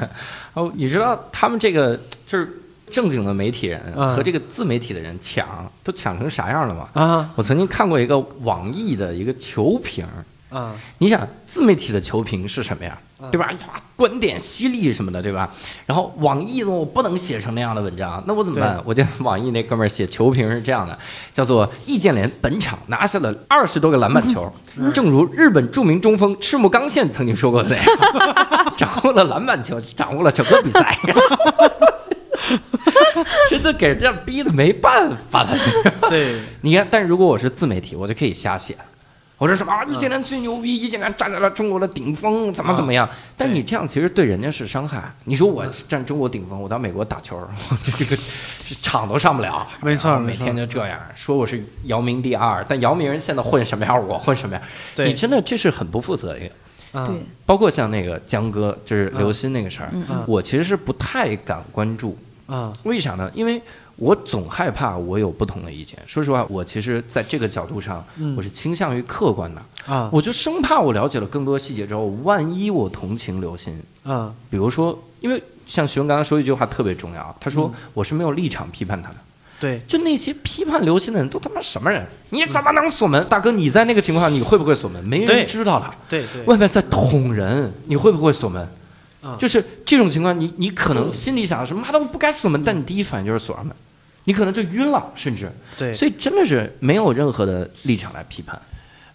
[0.53, 6.88] 哦，你知道他们这个就是正经的媒体人和这个自媒体的人抢，都抢成啥样了吗？
[6.92, 7.33] 啊！
[7.37, 10.07] 我曾经看过一个网易的一个球评。
[10.51, 12.98] 啊，你想自媒体的球评是什么呀？
[13.31, 13.49] 对吧？
[13.95, 15.49] 观点犀利什么的，对吧？
[15.87, 18.83] 然后网易呢，我不能写成那样的文章，那我怎么办？
[18.85, 20.99] 我就 网易那哥们儿写球评是这样的，
[21.33, 24.53] 叫做易建联本场拿下了二十多个篮板球，
[24.93, 27.87] 正如日本著名中锋赤木刚宪曾经说过的那样，
[28.77, 30.99] 掌握了篮板球，掌握了整个比赛，
[33.49, 35.57] 真的给人这样逼的没办法了。
[36.09, 38.77] 对，你看，但是如果我是自媒体，我就可以瞎写。
[39.38, 39.83] 我说什么啊？
[39.85, 43.09] 易建联最牛逼，易建联站在了中国的顶峰，怎么怎么样？
[43.37, 45.12] 但你这样其实对人家是伤害。
[45.25, 47.40] 你说我站中国顶峰，我到美国打球，
[47.83, 48.16] 这这个
[48.81, 49.66] 场都上不了。
[49.83, 54.62] 没错，每天就这样说我是姚明第二，但姚明现在混什么样，我混什么样？
[55.05, 56.49] 你真的这是很不负责任。
[57.07, 59.90] 对，包括像那个江哥，就是刘鑫那个事儿，
[60.29, 62.16] 我其实是不太敢关注。
[62.55, 63.31] 啊，为啥呢？
[63.35, 63.61] 因为。
[63.97, 65.97] 我总害怕我有不同的意见。
[66.07, 68.05] 说实话，我其实在这个角度上，
[68.37, 70.09] 我是倾向于客观的啊。
[70.11, 74.35] 我就生怕我了解了更多细节之后，万一我同情刘鑫啊。
[74.51, 79.17] 比如说，因为像徐文刚刚说一句话特别重要，他说我是没有立场批判他的。
[79.61, 82.05] 对，就那些批判刘鑫的人都他妈什么人？
[82.31, 83.25] 你怎么能锁门？
[83.29, 85.05] 大哥，你在那个情况下你会不会锁门？
[85.05, 85.87] 没人知道的。
[86.09, 86.43] 对对。
[86.45, 88.67] 外面在捅人，你会不会锁门？
[89.39, 93.75] 就是这种情况，你你可能心里想的是妈的我不该锁门，但你第一反应就是锁上门。
[94.25, 98.57] 你可能就晕了，甚至对，所以真的是没有任何的立场来批判。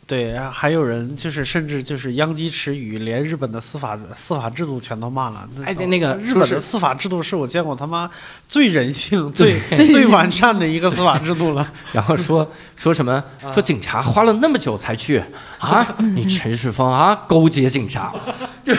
[0.05, 5.49] 对，还有人就是甚至就是殃及池鱼，连日本的司法司法制度全都骂了。
[5.65, 8.09] 哎，对，那个日本的司法制度是我见过他妈
[8.47, 11.69] 最人性、 最最完善的一个司法制度了。
[11.91, 13.21] 然后说说什么？
[13.53, 15.21] 说警察花了那么久才去
[15.59, 15.85] 啊？
[15.99, 18.13] 你陈世峰啊，勾结警察，
[18.63, 18.73] 就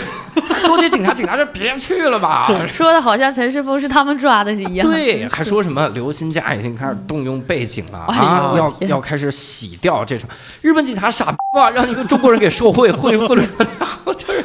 [0.67, 2.49] 勾结警察，警察就别去了吧？
[2.71, 4.89] 说的好像陈世峰是他们抓的一样。
[4.89, 8.55] 对， 还说什么刘新家已经开始动用背景了啊？
[8.57, 10.29] 要要开始洗掉这种
[10.63, 11.09] 日本警察。
[11.11, 13.43] 傻逼吧，让一个中国人给受贿，贿贿了，
[13.81, 14.45] 然后就是，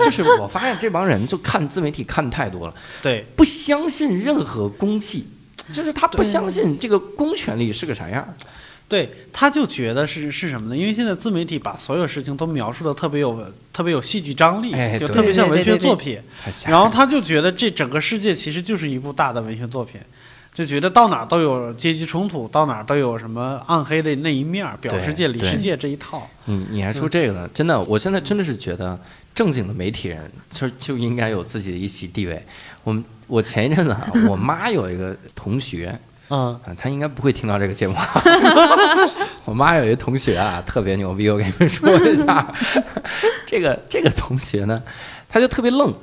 [0.00, 5.26] 就是我发现这帮人就看自媒体看太多了，对，不相信任何公器，
[5.72, 8.26] 就是他不相信这个公权力是个啥样，
[8.88, 10.76] 对，他就觉得是是什么呢？
[10.76, 16.18] 因为现在自媒体把所有事情都描述的特别有特别有戏剧张力，就特别像文学作品，
[16.66, 20.00] 然后他就觉得这整个世界其实就是一部大的文学作品。
[20.54, 26.28] 就觉得到哪都有阶级冲突，到哪都有什么暗黑的那一面儿，表世界、里世界这一套。
[26.46, 27.48] 你你还说这个呢？
[27.54, 28.98] 真的，我现在真的是觉得
[29.32, 32.44] 正经的媒体人就就应该有自己的一席地位。
[32.82, 33.96] 我们我前一阵子，
[34.28, 35.96] 我妈有一个同学，
[36.30, 37.94] 嗯，他应该不会听到这个节目。
[39.44, 42.54] 我妈有一个同学啊，特别牛逼，我跟你们说一下。
[43.46, 44.82] 这个这个同学呢，
[45.28, 45.94] 她就特别愣，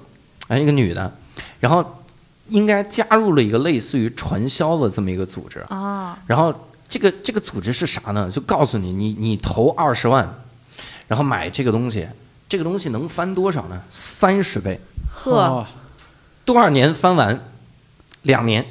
[0.47, 1.11] 哎，一个女的，
[1.59, 2.01] 然后。
[2.49, 6.53] 应该加入了一个类似于传销的这么一个组织啊，然后
[6.87, 8.29] 这个这个组织是啥呢？
[8.31, 10.31] 就告诉你，你你投二十万，
[11.07, 12.07] 然后买这个东西，
[12.47, 13.81] 这个东西能翻多少呢？
[13.89, 15.65] 三十倍，呵，
[16.45, 17.39] 多少年翻完？
[18.21, 18.63] 两年。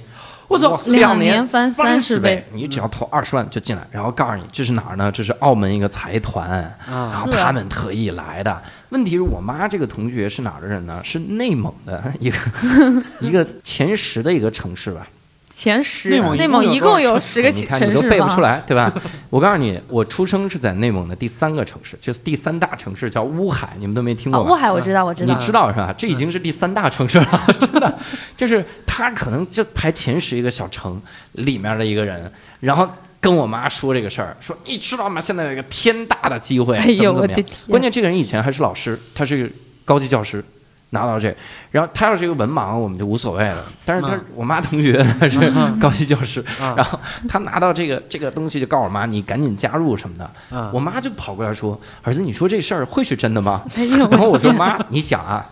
[0.48, 5.10] 我操，两年翻三十倍，你只要投二十万就进来，然后告诉你这是哪儿呢？
[5.10, 6.50] 这是澳门一个财团，
[6.88, 8.62] 然后他们特意来的。
[8.90, 11.00] 问题是我妈这个同学是哪儿的人呢？
[11.02, 12.36] 是内蒙的一个
[13.20, 15.06] 一个前十的一个城市吧。
[15.56, 18.92] 前十，内蒙一共有十个城市你都背不出来，对吧？
[19.30, 25.94] 我告诉你，我出生是在内蒙的第三个城市，就是第三大城市叫乌海，你们都没听过乌海我知道，我知道，你知道是吧？
[25.96, 27.98] 这已经是第三大城市了， 真的，
[28.36, 31.00] 就是他可能就排前十一个小城
[31.32, 32.88] 里面的一个人，然后
[33.20, 35.20] 跟我妈说这个事儿，说你知道吗？
[35.20, 37.44] 现在有一个天大的机会，怎么怎么样？
[37.68, 39.52] 关键这个人以前还是老师，他是
[39.84, 40.44] 高级教师。
[40.90, 41.34] 拿到这，
[41.72, 43.64] 然后他要是一个文盲，我们就无所谓了。
[43.84, 45.38] 但是他我妈同学他是
[45.80, 46.44] 高级教师，
[46.76, 50.70] 然后他拿到这个这个东西，就告诉我妈，你赶紧加入什么的。
[50.72, 53.64] 我妈就跑过来说：“儿子，你说这事儿会是真的吗？”
[54.10, 55.44] 然后我说：“妈，你想啊，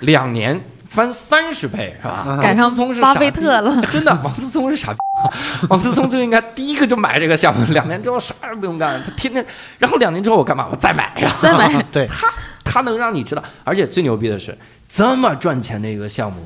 [0.00, 2.38] 两年翻三十倍是吧？
[2.42, 4.98] 赶上巴菲特了，真的，王思聪是傻逼。
[5.70, 9.44] 王思聪就应该第一个就买这个项目，两年之后啥也不用干，他天天，
[9.78, 10.68] 然后两年之后我干嘛？
[10.70, 11.82] 我再买呀，再买。
[11.90, 12.28] 对，他
[12.62, 14.56] 他能让你知道，而且最牛逼的是。
[14.90, 16.42] 这么赚钱的一个项目，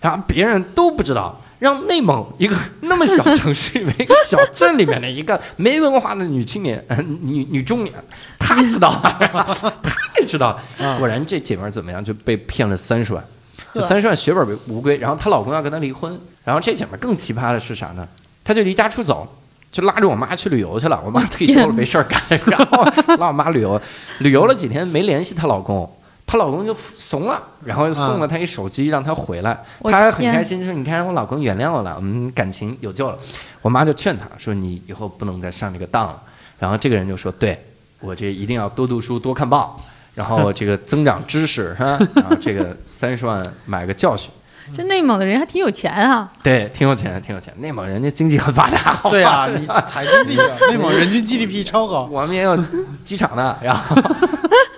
[0.00, 6.84] 然后别人都不知道，让内蒙一个那么小城市里面一个小镇里面的一个没文化的女青年，
[7.22, 7.94] 女女中年，
[8.38, 8.90] 她知道，
[9.80, 10.58] 她也知道。
[10.98, 13.24] 果然这姐妹怎么样就被骗了三十万，
[13.72, 18.06] 就三十万血本无归，然后她老公要跟她离婚，然后这姐妹更奇葩的是啥呢？
[18.42, 19.26] 她就离家出走，
[19.70, 21.00] 就拉着我妈去旅游去了。
[21.06, 22.84] 我妈退休了没事儿干，然后
[23.16, 23.80] 拉我妈旅游，
[24.18, 25.90] 旅游了几天没联系她老公，
[26.34, 33.16] 她老公就怂了，然后又送了她一手机让她回来，她还很开心，说你看我老公原谅我了，我们感情有救了。
[33.62, 36.20] 我妈就劝她说你以后不能再上这个当了。
[36.58, 37.56] 然后这个人就说对
[38.00, 39.80] 我这一定要多读书多看报。
[40.16, 41.98] 然后这个增长知识是吧？
[42.16, 44.28] 然后这个 三十万买个教训。
[44.72, 46.32] 这内蒙的人还挺有钱啊。
[46.42, 47.52] 对，挺有钱，挺有钱。
[47.58, 48.98] 内蒙人家经济很发达。
[49.08, 52.08] 对啊，你财经记者， 内蒙人均 GDP 超高。
[52.10, 52.56] 我们也有
[53.04, 53.56] 机场的。
[53.62, 53.96] 然后，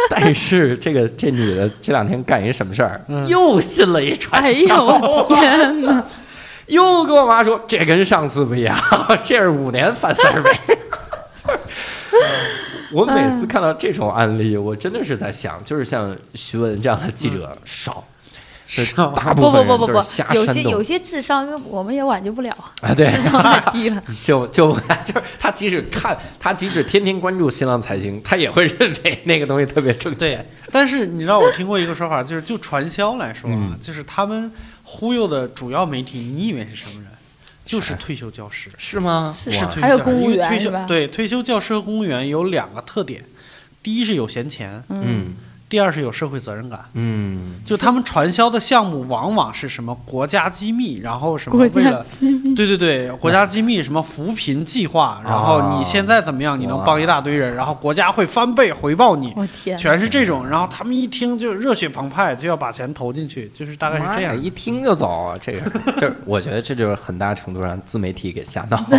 [0.11, 3.00] 但是这个这女的这两天干一什么事儿？
[3.28, 4.42] 又信了一传。
[4.42, 6.04] 哎呦我天哪！
[6.66, 8.76] 又跟我妈说，这跟上次不一样，
[9.22, 10.50] 这是五年翻三十倍。
[12.92, 18.04] 我每次看到这种案例，我真的是在想，就是像徐文这样的记者少，少，
[18.97, 22.53] 大部分人都是瞎有些有些智商我们也挽救不了
[22.83, 24.03] 啊，对，智商太低了。
[24.21, 24.73] 就就
[25.05, 30.19] 就是他即使看他即使天天关注新浪财经，他也会认为那个东西特别正确。
[30.19, 34.51] 对，但是你知道我听过一个说法，就是就传销来说啊，就是他们
[34.83, 37.11] 忽悠的主要媒体，你以为是什么人？
[37.64, 39.33] 就是退休教师是吗？
[39.33, 39.51] 是
[39.81, 40.85] 还有公务员是吧？
[40.87, 43.25] 对，退休教师和公务员有两个特点，
[43.83, 45.35] 第一是有闲钱，嗯。
[45.69, 52.07] 第二是有社会责任感，嗯，就他们传销的项目往往是什么国家机密，然后什么为了
[52.55, 59.35] 对对对国家机密什么扶贫计划，然后你现在怎么样，你能帮一大堆人，然后国家会翻倍回报你，
[59.77, 65.71] 全是这种，然后他们一听就热血澎湃，就要把钱投进去，就是大概是这样，一听就走，这个。
[65.99, 68.99] 就我觉得这就是很大程度上自媒体给吓到了。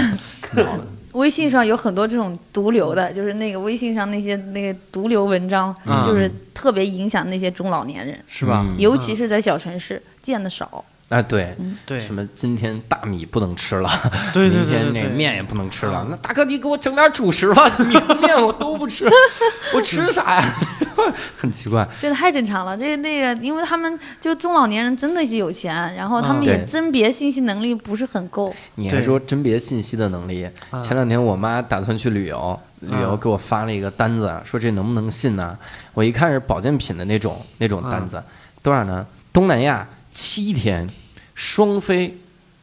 [1.17, 8.65] 微信上有很多这种毒瘤的，就是那个微信上那些那个毒瘤文章，就是特别影响那些中老年人，是吧？
[8.77, 10.83] 尤其是在小城市见的少。
[11.09, 11.55] 啊，对，
[11.85, 13.89] 对，什么今天大米不能吃了，
[14.33, 16.05] 对对对，明天那面也不能吃了。
[16.09, 19.09] 那大哥，你给我整点主食吧，米和面我都不吃，
[19.73, 20.55] 我吃啥呀？
[21.37, 22.77] 很奇怪，这太正常了。
[22.77, 28.53] 这那个，因为他们就中老年人真的是有钱，然后他们也甄别信息能力不是很够。
[28.75, 30.45] 你还说甄别信息的能力？
[30.83, 35.57] 前两天我妈打算去旅游，旅游给我发了一个单子，说这能不能信呢？
[35.93, 38.21] 我一看是保健品的那种那种单子，
[38.61, 39.05] 多少呢？
[39.31, 39.87] 东南亚。
[40.17, 40.89] 七天
[41.35, 42.17] 双飞，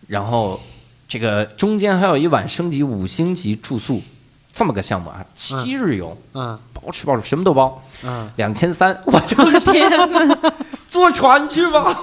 [0.09, 0.61] 然后
[1.07, 4.03] 这个中间还有一晚升级五星级住宿，
[4.53, 10.37] 这么个项目啊，七日游，嗯，包吃包住，什么都包，嗯，两千三， 我的天哪，
[10.89, 11.97] 坐船去吧，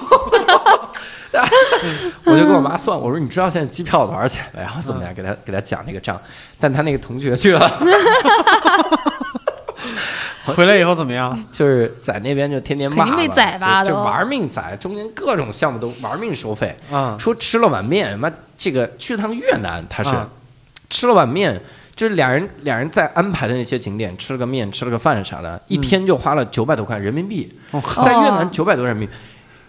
[2.24, 4.60] 我就跟我妈算，我说你知道现在机票多少钱吗？
[4.62, 6.18] 然后怎么样，给他给他讲那个账，
[6.58, 7.78] 但他那个同学去了。
[10.54, 11.38] 回来以后怎么样？
[11.52, 16.76] 就是在那边就天天骂，肯定被宰吧，就玩命宰，中间各种项目都玩命收费。
[16.90, 20.10] 啊，说吃了碗面，妈这个去趟越南，他是
[20.90, 21.60] 吃了碗面，
[21.94, 27.52] 就是俩人俩人在安排的那些景点吃了个面，吃了个饭啥的，一天就花了九百多块人民币。
[28.04, 29.14] 在越南九百多人民币，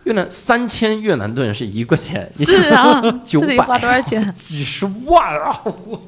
[0.05, 2.29] 越南三千越南盾是一个钱。
[2.33, 4.33] 是啊，九百花多少钱？
[4.33, 5.61] 几十万啊！
[5.63, 6.01] 我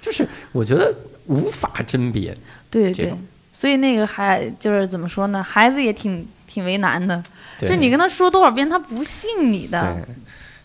[0.00, 0.94] 就是我觉得
[1.26, 2.36] 无法甄别。
[2.70, 3.12] 对对。
[3.56, 5.40] 所以那个孩就是怎么说呢？
[5.40, 7.22] 孩子也挺挺为难的，
[7.60, 9.96] 就你跟他说多少遍，他不信你的。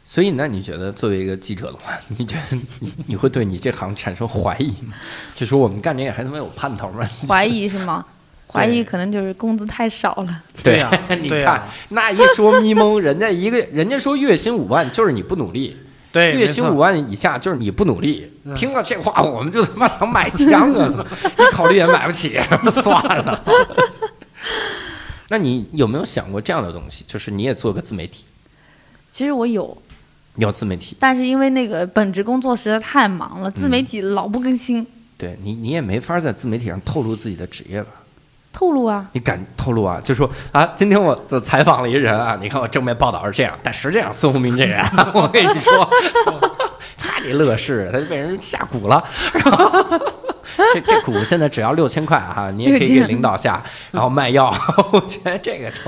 [0.03, 4.95] 所以那你觉得作为一个记者的话， 你觉得你你会对你这行产生怀疑吗？
[5.35, 7.07] 就说我们干这个还他妈有盼头吗？
[7.27, 8.03] 怀疑是吗？
[8.51, 10.43] 怀疑可能就是工资太少了。
[10.63, 10.89] 对呀，
[11.21, 15.77] 你看那一说咪蒙，人家一个人家说月薪五万，就是你不努力。
[16.11, 18.31] 对，月薪五万以下就是你不努力。
[18.55, 21.05] 听到这话，我们就他妈想买枪啊！
[21.37, 22.39] 你考虑也买不起，
[22.81, 23.43] 算了。
[25.29, 27.05] 那你有没有想过这样的东西？
[27.07, 28.23] 就是你也做个自媒体？
[29.07, 29.77] 其实我有，
[30.37, 34.85] 有自媒体，但是因为那个本职工作实在太忙了，自媒体老不更新。
[35.15, 37.89] 对你，你也没法在自媒体上透露自己的职业吧？
[38.51, 39.05] 透露啊！
[39.13, 40.01] 你敢透露啊？
[40.03, 44.83] 就说啊，今天我就采访了一人啊，你看我正面报道是这样，但实际上孙宏斌这人，
[45.13, 45.89] 我跟你说，
[46.97, 49.03] 他这乐视他就被人下蛊了，
[50.73, 54.53] 这这蛊现在只要六千块哈，你也可以给领导下，然后卖药，
[54.91, 55.79] 我觉得这个就。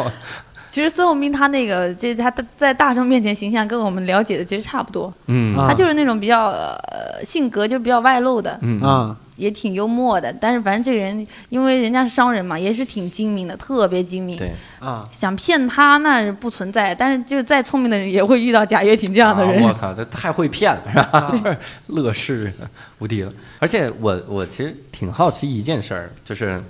[0.72, 9.18] 其实孙宏斌他那个，这他在大众面前形象跟我们了解的其实差不多，嗯，他就是那种比较呃性格就比较外露的，嗯啊。
[9.38, 14.38] 也挺幽默的，但是反正这个人，因为人家是商人嘛，也是挺精明的，特别精明。
[14.38, 19.64] 对啊，想骗他那是不存在，但是就再聪明的人也会遇到贾跃亭这样的人。
[19.64, 21.32] 我操，这太会骗了，是吧？
[21.34, 21.58] 就是
[21.88, 22.54] 乐视
[23.00, 23.34] 无敌了。
[23.58, 26.62] 而且我我其实挺好奇一件事儿，就是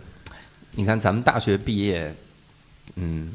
[0.76, 2.14] 你看咱们大学毕业，
[2.95, 3.34] 嗯，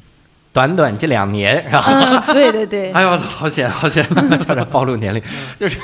[0.57, 1.84] 短短这两年，是吧？
[1.86, 2.90] 嗯，对对对。
[2.96, 4.02] 哎呦我操，好险好险，
[4.40, 5.22] 差点暴露年龄。
[5.61, 5.78] 就是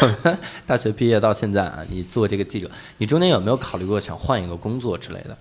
[0.00, 0.36] 我们
[0.66, 5.36] 大学毕业到现在啊，你做这个记者，你中间有没有考虑过想换一个工作之类的？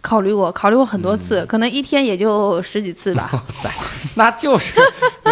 [0.00, 3.28] 考虑过，考虑过很多次，可能一天也就十几次吧。
[3.30, 3.70] 哇塞，
[4.14, 4.72] 那就是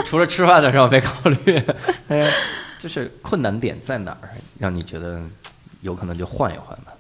[0.05, 1.63] 除了吃饭的时候没考虑。
[2.09, 2.31] 哎，
[2.79, 5.19] 就是困难点在哪儿，让你觉得
[5.81, 6.93] 有可能就换一换吧？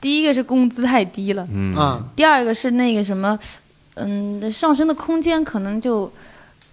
[0.00, 3.38] 第一个是工资太低了，嗯，第二个是那个什么，
[3.94, 6.10] 嗯，上升的空间可能就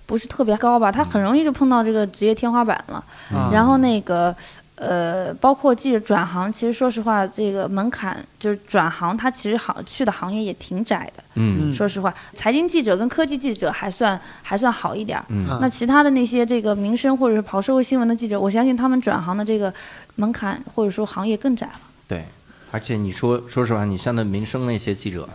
[0.05, 3.03] 不是特别高吧，他很容易就碰到这个职业天花板了。
[3.51, 4.35] 然后那个。
[4.81, 11.21] 呃，包括记者转行，其实说实话，这个门槛就是转行，他其实好去的行业也挺窄的。
[11.33, 15.25] 嗯，说实话，财经记者跟科技记者还算还算好一点儿。
[15.27, 19.73] 嗯，那其他的那些这个民生或者是跑社会新闻的记者，我相信他们转行的这个
[20.15, 21.81] 门槛或者说行业更窄了。
[22.07, 22.23] 对，
[22.71, 25.27] 而且你说说实话，你像那民生那些记者，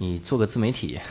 [0.00, 0.98] 你做个自媒体。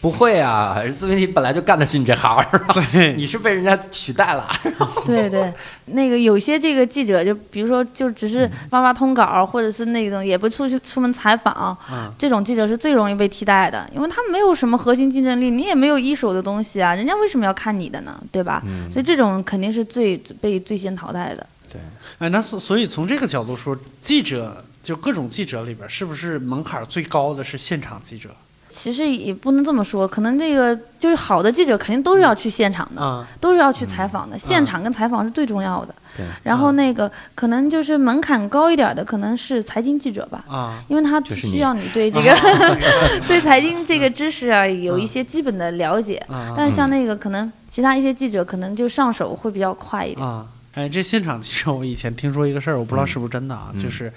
[0.00, 2.44] 不会啊，自媒体本来就干的是你这行，
[2.92, 4.46] 对，你是被人家取代了。
[5.06, 5.50] 对对，
[5.86, 11.74] 那个有些这个记者，就比如说就只是发发通稿，或者是那种也不出去出门采访，
[12.18, 18.22] 这种记者是最容易被替代的，因为他没有什么核心竞争力，你也没有一手的东西啊，人家为什么要看你的呢？
[18.30, 18.62] 对吧？
[18.90, 21.46] 所以这种肯定是最被最先淘汰的。
[21.72, 21.80] 对，
[22.18, 28.28] 哎，那所所以从这个角度说，记者就各种记者里边，是不是门槛最高的是现场记者？
[28.70, 34.36] 其实也不能这么说，可能这个就是好的记者肯定都是要去现场的，都是要去采访的。
[34.36, 35.94] 现场跟采访是最重要的。
[36.16, 36.26] 对。
[36.42, 40.44] 然后那个可能就是门槛高一点的，可能是财经记者吧。
[40.48, 40.82] 啊。
[40.88, 42.36] 因为他需要你对这个
[43.28, 46.20] 对财经这个知识啊有一些基本的了解。
[46.56, 50.26] 但是像那个可能其他一些记者可能就上手会比较快一点。
[50.26, 50.44] 啊。
[50.74, 54.12] 哎，这现场记者我以前听说一个事儿，我不知道是不是真的啊，就是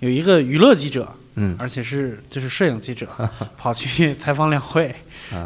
[0.00, 1.08] 有一个娱乐记者。
[1.36, 3.06] 嗯，而且是就是摄影记者
[3.56, 4.92] 跑去采访两会，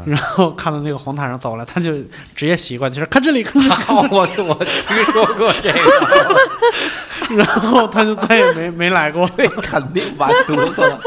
[0.06, 1.92] 然后看到那个红毯上走了，他就
[2.34, 3.74] 职业习惯就是看这里看这里。
[4.10, 9.28] 我我听说过这个， 然后他就再也没没来过，
[9.62, 10.98] 肯定完犊子了。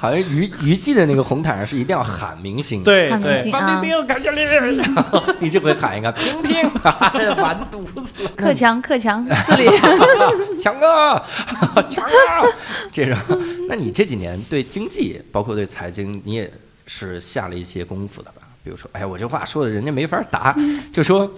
[0.00, 4.42] 好像娱娱记的那个红毯上是一定要喊明星，对对，范冰冰看这里，
[5.40, 8.30] 你就会喊一个平平，完犊子了。
[8.36, 9.66] 克强克强，这里
[10.56, 11.20] 强哥，
[11.90, 12.48] 强哥，
[12.92, 13.18] 这种。
[13.68, 16.48] 那你这几年对经济，包括对财经，你也
[16.86, 18.42] 是下了一些功夫的吧？
[18.62, 20.56] 比如说，哎，我这话说的人家没法答，
[20.92, 21.28] 就说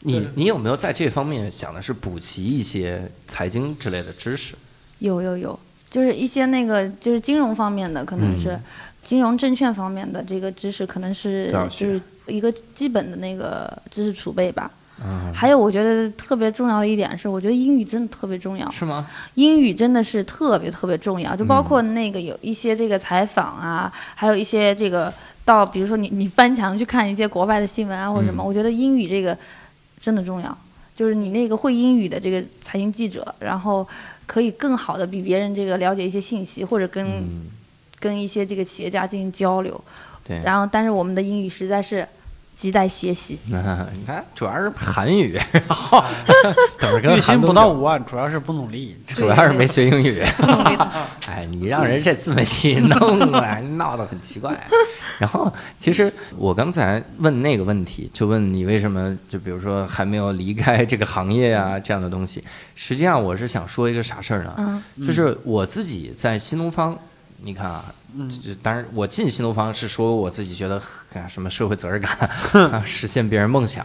[0.00, 4.54] 你你有没有在这方面想的是补齐一些财经之类的知识？
[5.00, 5.60] 有有有。
[5.88, 8.58] 就是一些那个就是金融方面的，可能是
[9.02, 14.70] 金融证券方面的这个知识，可能是就是一个基本的那个知识储备吧。
[15.34, 18.70] 还有我觉得特别重要的一点是，我觉得英语真的特别重要。
[18.70, 19.06] 是吗？
[19.34, 25.12] 英语真的是特别特别重要，就包括那个有一些这个采访啊，还有一些这个
[25.44, 29.36] 到比如说你你翻墙去看一些国外的新闻啊或者什么，我觉得英语这个
[30.00, 30.58] 真的重要。
[30.96, 33.86] 就是你那个会英语的这个财经记者，然后。
[34.26, 37.06] 可以更好的比别人这个了解一些信息，或者跟
[38.00, 39.80] 跟一些这个企业家进行交流。
[40.24, 40.40] 对。
[40.40, 42.04] 然后，但是我们的英语实在是
[42.56, 43.38] 亟待学习。
[43.46, 43.52] 你
[44.06, 45.38] 看，主要是韩语。
[47.02, 48.96] 月薪不到五万，主要是不努力。
[49.14, 50.20] 主要是没学英语。
[51.28, 54.58] 哎，你让人这自媒体弄的，闹得很奇怪。
[55.18, 62.42] 然后，其实我刚才问那个问题，就问你为什么，就比如说还没有离开这个行业啊，这样的东西。
[62.74, 64.82] 实际上，我是想说一个啥事儿呢？
[65.06, 66.98] 就是我自己在新东方，
[67.42, 67.84] 你看啊。
[68.18, 68.30] 嗯，
[68.62, 70.80] 当然，我进新东方是说我自己觉得
[71.12, 72.30] 干什么社会责任感，
[72.86, 73.84] 实现别人梦想，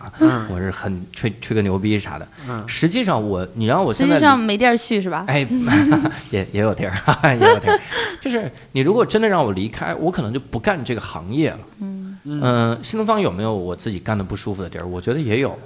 [0.49, 2.25] 我是很吹吹个牛逼啥的。
[2.65, 5.25] 实际上我，你让我实际上没地儿去是吧？
[5.27, 5.45] 哎，
[6.31, 6.93] 也也有地儿，
[7.37, 7.77] 也有地儿。
[8.21, 11.59] 就是你如果真的让我离开，我可能就不干这个行业了。
[11.79, 14.87] 嗯嗯，新东方有没有我自己干的不舒服的地儿？
[14.87, 15.59] 我觉得也有。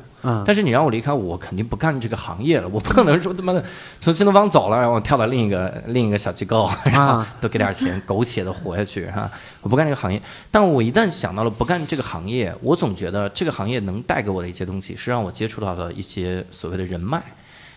[0.46, 2.68] 但是你让我离开，我肯定不干这个行业了。
[2.68, 3.64] 我不可能说他妈的
[4.02, 9.30] 从新东方走了，然后跳到另一个另一个小机构，然后多给点钱，苟且的活下去哈。
[9.62, 10.22] 我不干这个行业。
[10.52, 17.22] 但我一旦想到了不干这个行业，我总觉得这个行业能带给我的一些东西，是让我接触到的一些所谓的人脉，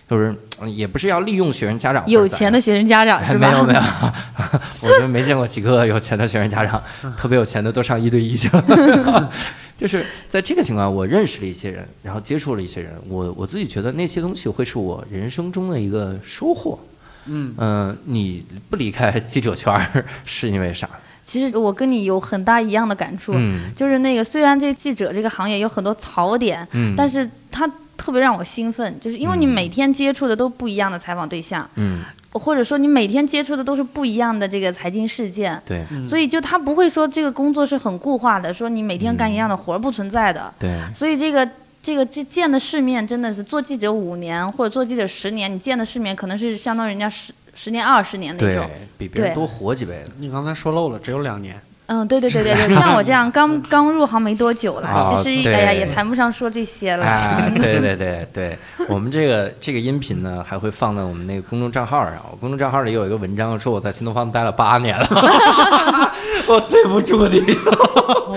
[0.09, 0.35] 就是
[0.67, 2.03] 也不是要利用学生家长。
[2.07, 3.51] 有钱的学生家长是吧？
[3.51, 3.81] 没有没有，
[4.81, 6.83] 我觉得没见过几个有钱的学生家长，
[7.17, 9.31] 特别有钱的都上一对一去了。
[9.79, 16.79] 就是在这个情况，我认识了一些人，然后接触了一些人，我我自己觉得那些东西会是我人生中的一个收获。
[17.27, 19.73] 嗯嗯，你不离开记者圈
[20.27, 20.91] 是因为啥？
[21.23, 23.35] 其实我跟你有很大一样的感触，
[23.77, 26.67] 就是那个虽然这记者这个行业有很多槽点，
[26.97, 31.69] 但是他特别让我兴奋，就是因为你每天接触的都不一样的采访对象。
[31.77, 32.03] 嗯。
[32.33, 41.49] 或者说你每天接触的都是不一样的这个财经事件，对，所以就他不会说这个工作是很固化的，说你每天干一样的活儿不存在的，对，所以这个
[41.83, 50.05] 这个这见的世面真的是做记者五年或者做记者十年，你见的世面可能是相当于人家十十年二十年那种，比别人多活几倍。
[50.19, 51.61] 你刚才说漏了，只有两年。
[51.89, 57.05] 嗯，对对对对对， 像我这样刚刚入行没多久了，其实哎呀也谈不上说这些了。
[57.07, 58.59] 啊，对对对对，
[58.89, 62.15] 我们这个这个音频呢还会放在我们那个公众账号上。
[62.31, 65.09] 我公众账号里有一个文章说我在新东方待了八年了，
[66.47, 67.41] 我对不住你，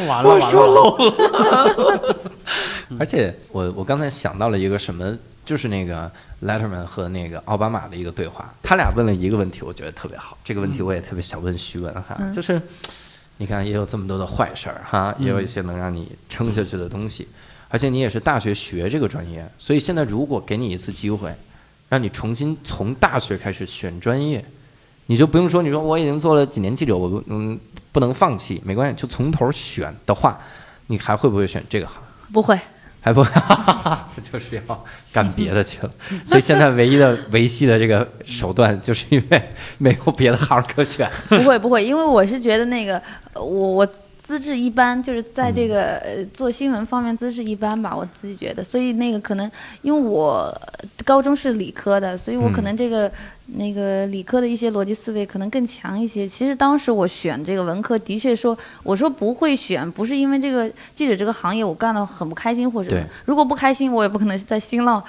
[0.08, 2.16] 完了我说漏了。
[3.00, 6.10] 而且我我刚才想到了一个什么，就是那个
[6.42, 10.38] Letterman 和那个奥巴马的一个对话，他俩问了一个问题，我觉得特别好。
[10.42, 12.62] 这个问题我也特别想问徐文哈，就是。
[13.38, 17.28] 你看，也有这么多的坏事儿哈，也有一些能让你撑下去的东西，
[17.70, 21.34] 而且你也是大学学这个专业，所以现在如果给你一次机会，
[21.90, 24.46] 让你重新从大学开始选专业，
[25.08, 27.60] 你就不用说，你说我已经做了几年记者，我嗯
[27.92, 30.40] 不能放弃，没关系，就从头选的话，
[30.88, 31.96] 你还会不会选这个行？
[32.32, 32.60] 不会。
[33.02, 33.26] 还不，
[34.32, 35.92] 就是要干别的去了，
[36.26, 39.42] 所以现在唯一的维系的这个手段，就是因为
[39.80, 41.10] 没有别的行可选。
[41.28, 43.02] 不会不会，因为我是觉得那个
[43.34, 43.88] 我我。
[44.32, 48.64] 资质一般，就是在这个呃做新闻方面资质一般吧，我自己觉得。
[48.64, 49.52] 所以那个可能，
[49.82, 50.50] 因为我
[51.04, 53.12] 高中是理科的，所以我可能这个
[53.48, 56.26] 那个理科的一些逻辑思维可能更强一些。
[56.26, 65.04] 其实当时我选这个文科，的确说，我说不会选，不是因为这个记者这个行业我干的很不开心或者如果不开心，我也不可能在新浪。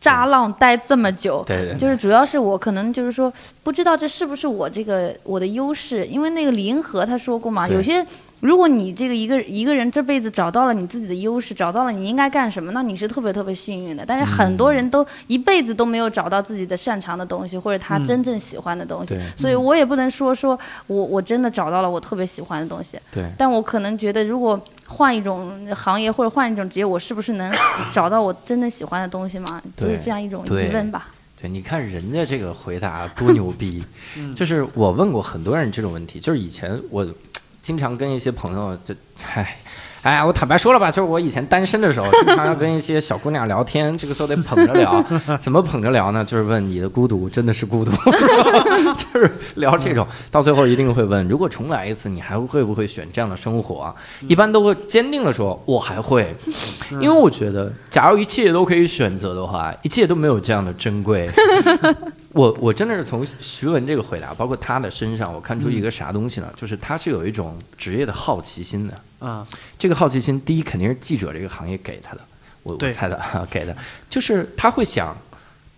[0.00, 3.32] 扎浪待这么久，对就是主要是我可能就是说
[3.62, 8.04] 不知道这是不是我这个我的优势，因为那个李银河他说过嘛，有些
[8.42, 14.04] 如果你这个一个一个人这辈子找到了你自己的优势，找到了你应该干什么，那你是特别特别幸运的。
[14.04, 22.98] 但是很多人都一辈子都没有找到自己的擅长的东西，或者他真正喜欢的东西，所以我也不能说说我我真的找到了我特别喜欢的东西，
[23.38, 24.60] 但我可能觉得如果。
[24.88, 27.50] 换一种行业或者换一种职业，我是不是能
[27.90, 29.62] 找到我真的喜欢的东西吗？
[29.74, 31.08] 就是这样一种疑问吧。
[31.40, 33.82] 对，你看人家这个回答多牛逼，
[34.36, 37.06] 就是我问过很多人这种问题，就是以前我
[37.62, 39.61] 经常跟一些朋友就嗨。
[40.02, 45.00] 哎，我坦白说了吧，就是我以前单身的时候， 经常要跟一些小姑娘聊天，这个时候得捧着聊。
[45.38, 46.24] 怎么捧着聊呢？
[46.24, 47.92] 就是问你的孤独真的是孤独，
[48.98, 50.04] 就是聊这种。
[50.28, 53.94] 到最后一定会问，如果重来一次，你还会不会选这样的生活？
[54.26, 56.34] 一般都会坚定的说，我还会，
[57.00, 61.30] 因为我觉得，假如一切都可以选择的话，一切都没有这样的珍贵。
[62.32, 66.48] 我我真的是从徐文这个回答，包括他的身上，我看出一个啥东西呢？
[66.56, 68.94] 就是他是有一种职业的好奇心的。
[69.22, 69.46] 啊，
[69.78, 72.20] 这个好奇心，第一肯定是记者这个行业给他的，
[72.64, 73.76] 我我猜的哈， 给的，
[74.10, 75.16] 就是他会想，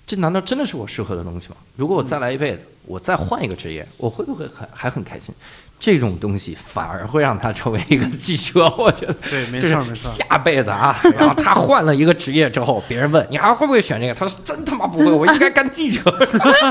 [0.07, 1.57] 这难道真的是我适合的东西吗？
[1.77, 5.35] 如果我再来一辈子，我再换一个职业，我会不会还还很开心？
[5.79, 10.11] 这种东西反而会让他成为一个记者， 我觉得对，没错没错。
[10.11, 16.01] 下辈子啊，然后他换了一个职业之后，别人问你还会不会选这个，他说真他妈不会，我应该干记者。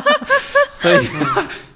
[0.71, 1.07] 所以。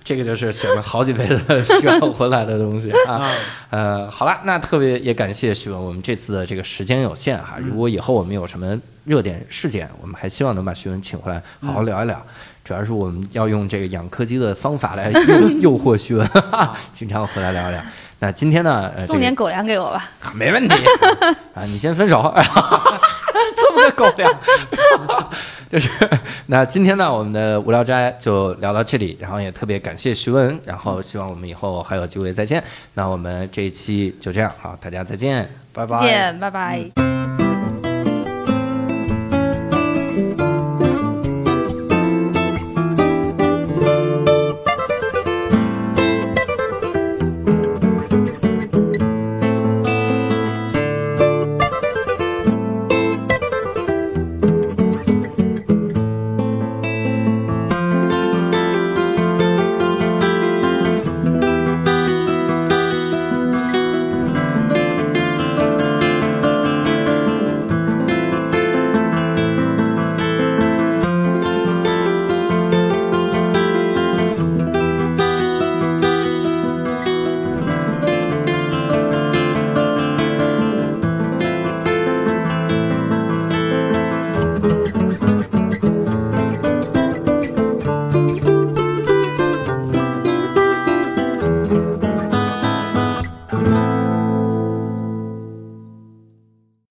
[0.07, 3.29] 这个就是选了好几倍的选回来的东西啊，
[3.69, 12.25] 呃，好了，那特别也感谢徐文，我们这次的这个时间有限哈，如果以后我们有什么热点事件，我们还希望能把徐文请回来好好聊一聊，
[12.63, 15.11] 主要是我们要用这个养柯基的方法来
[15.59, 16.25] 诱惑徐文，
[16.93, 17.81] 经常回来聊一聊。
[18.19, 20.83] 那今天呢，送点狗粮给我吧，没问题。
[21.53, 22.33] 啊，你先分手。
[23.95, 24.31] 狗粮，
[25.69, 25.89] 就是
[26.47, 32.63] 那今天呢，我们的无聊斋就聊到这里，然后也特别感谢徐文，然后希望我们以后还有机会再见。
[32.93, 37.46] 那我们这一期就这样，好，大家再见，拜拜，再见，拜拜。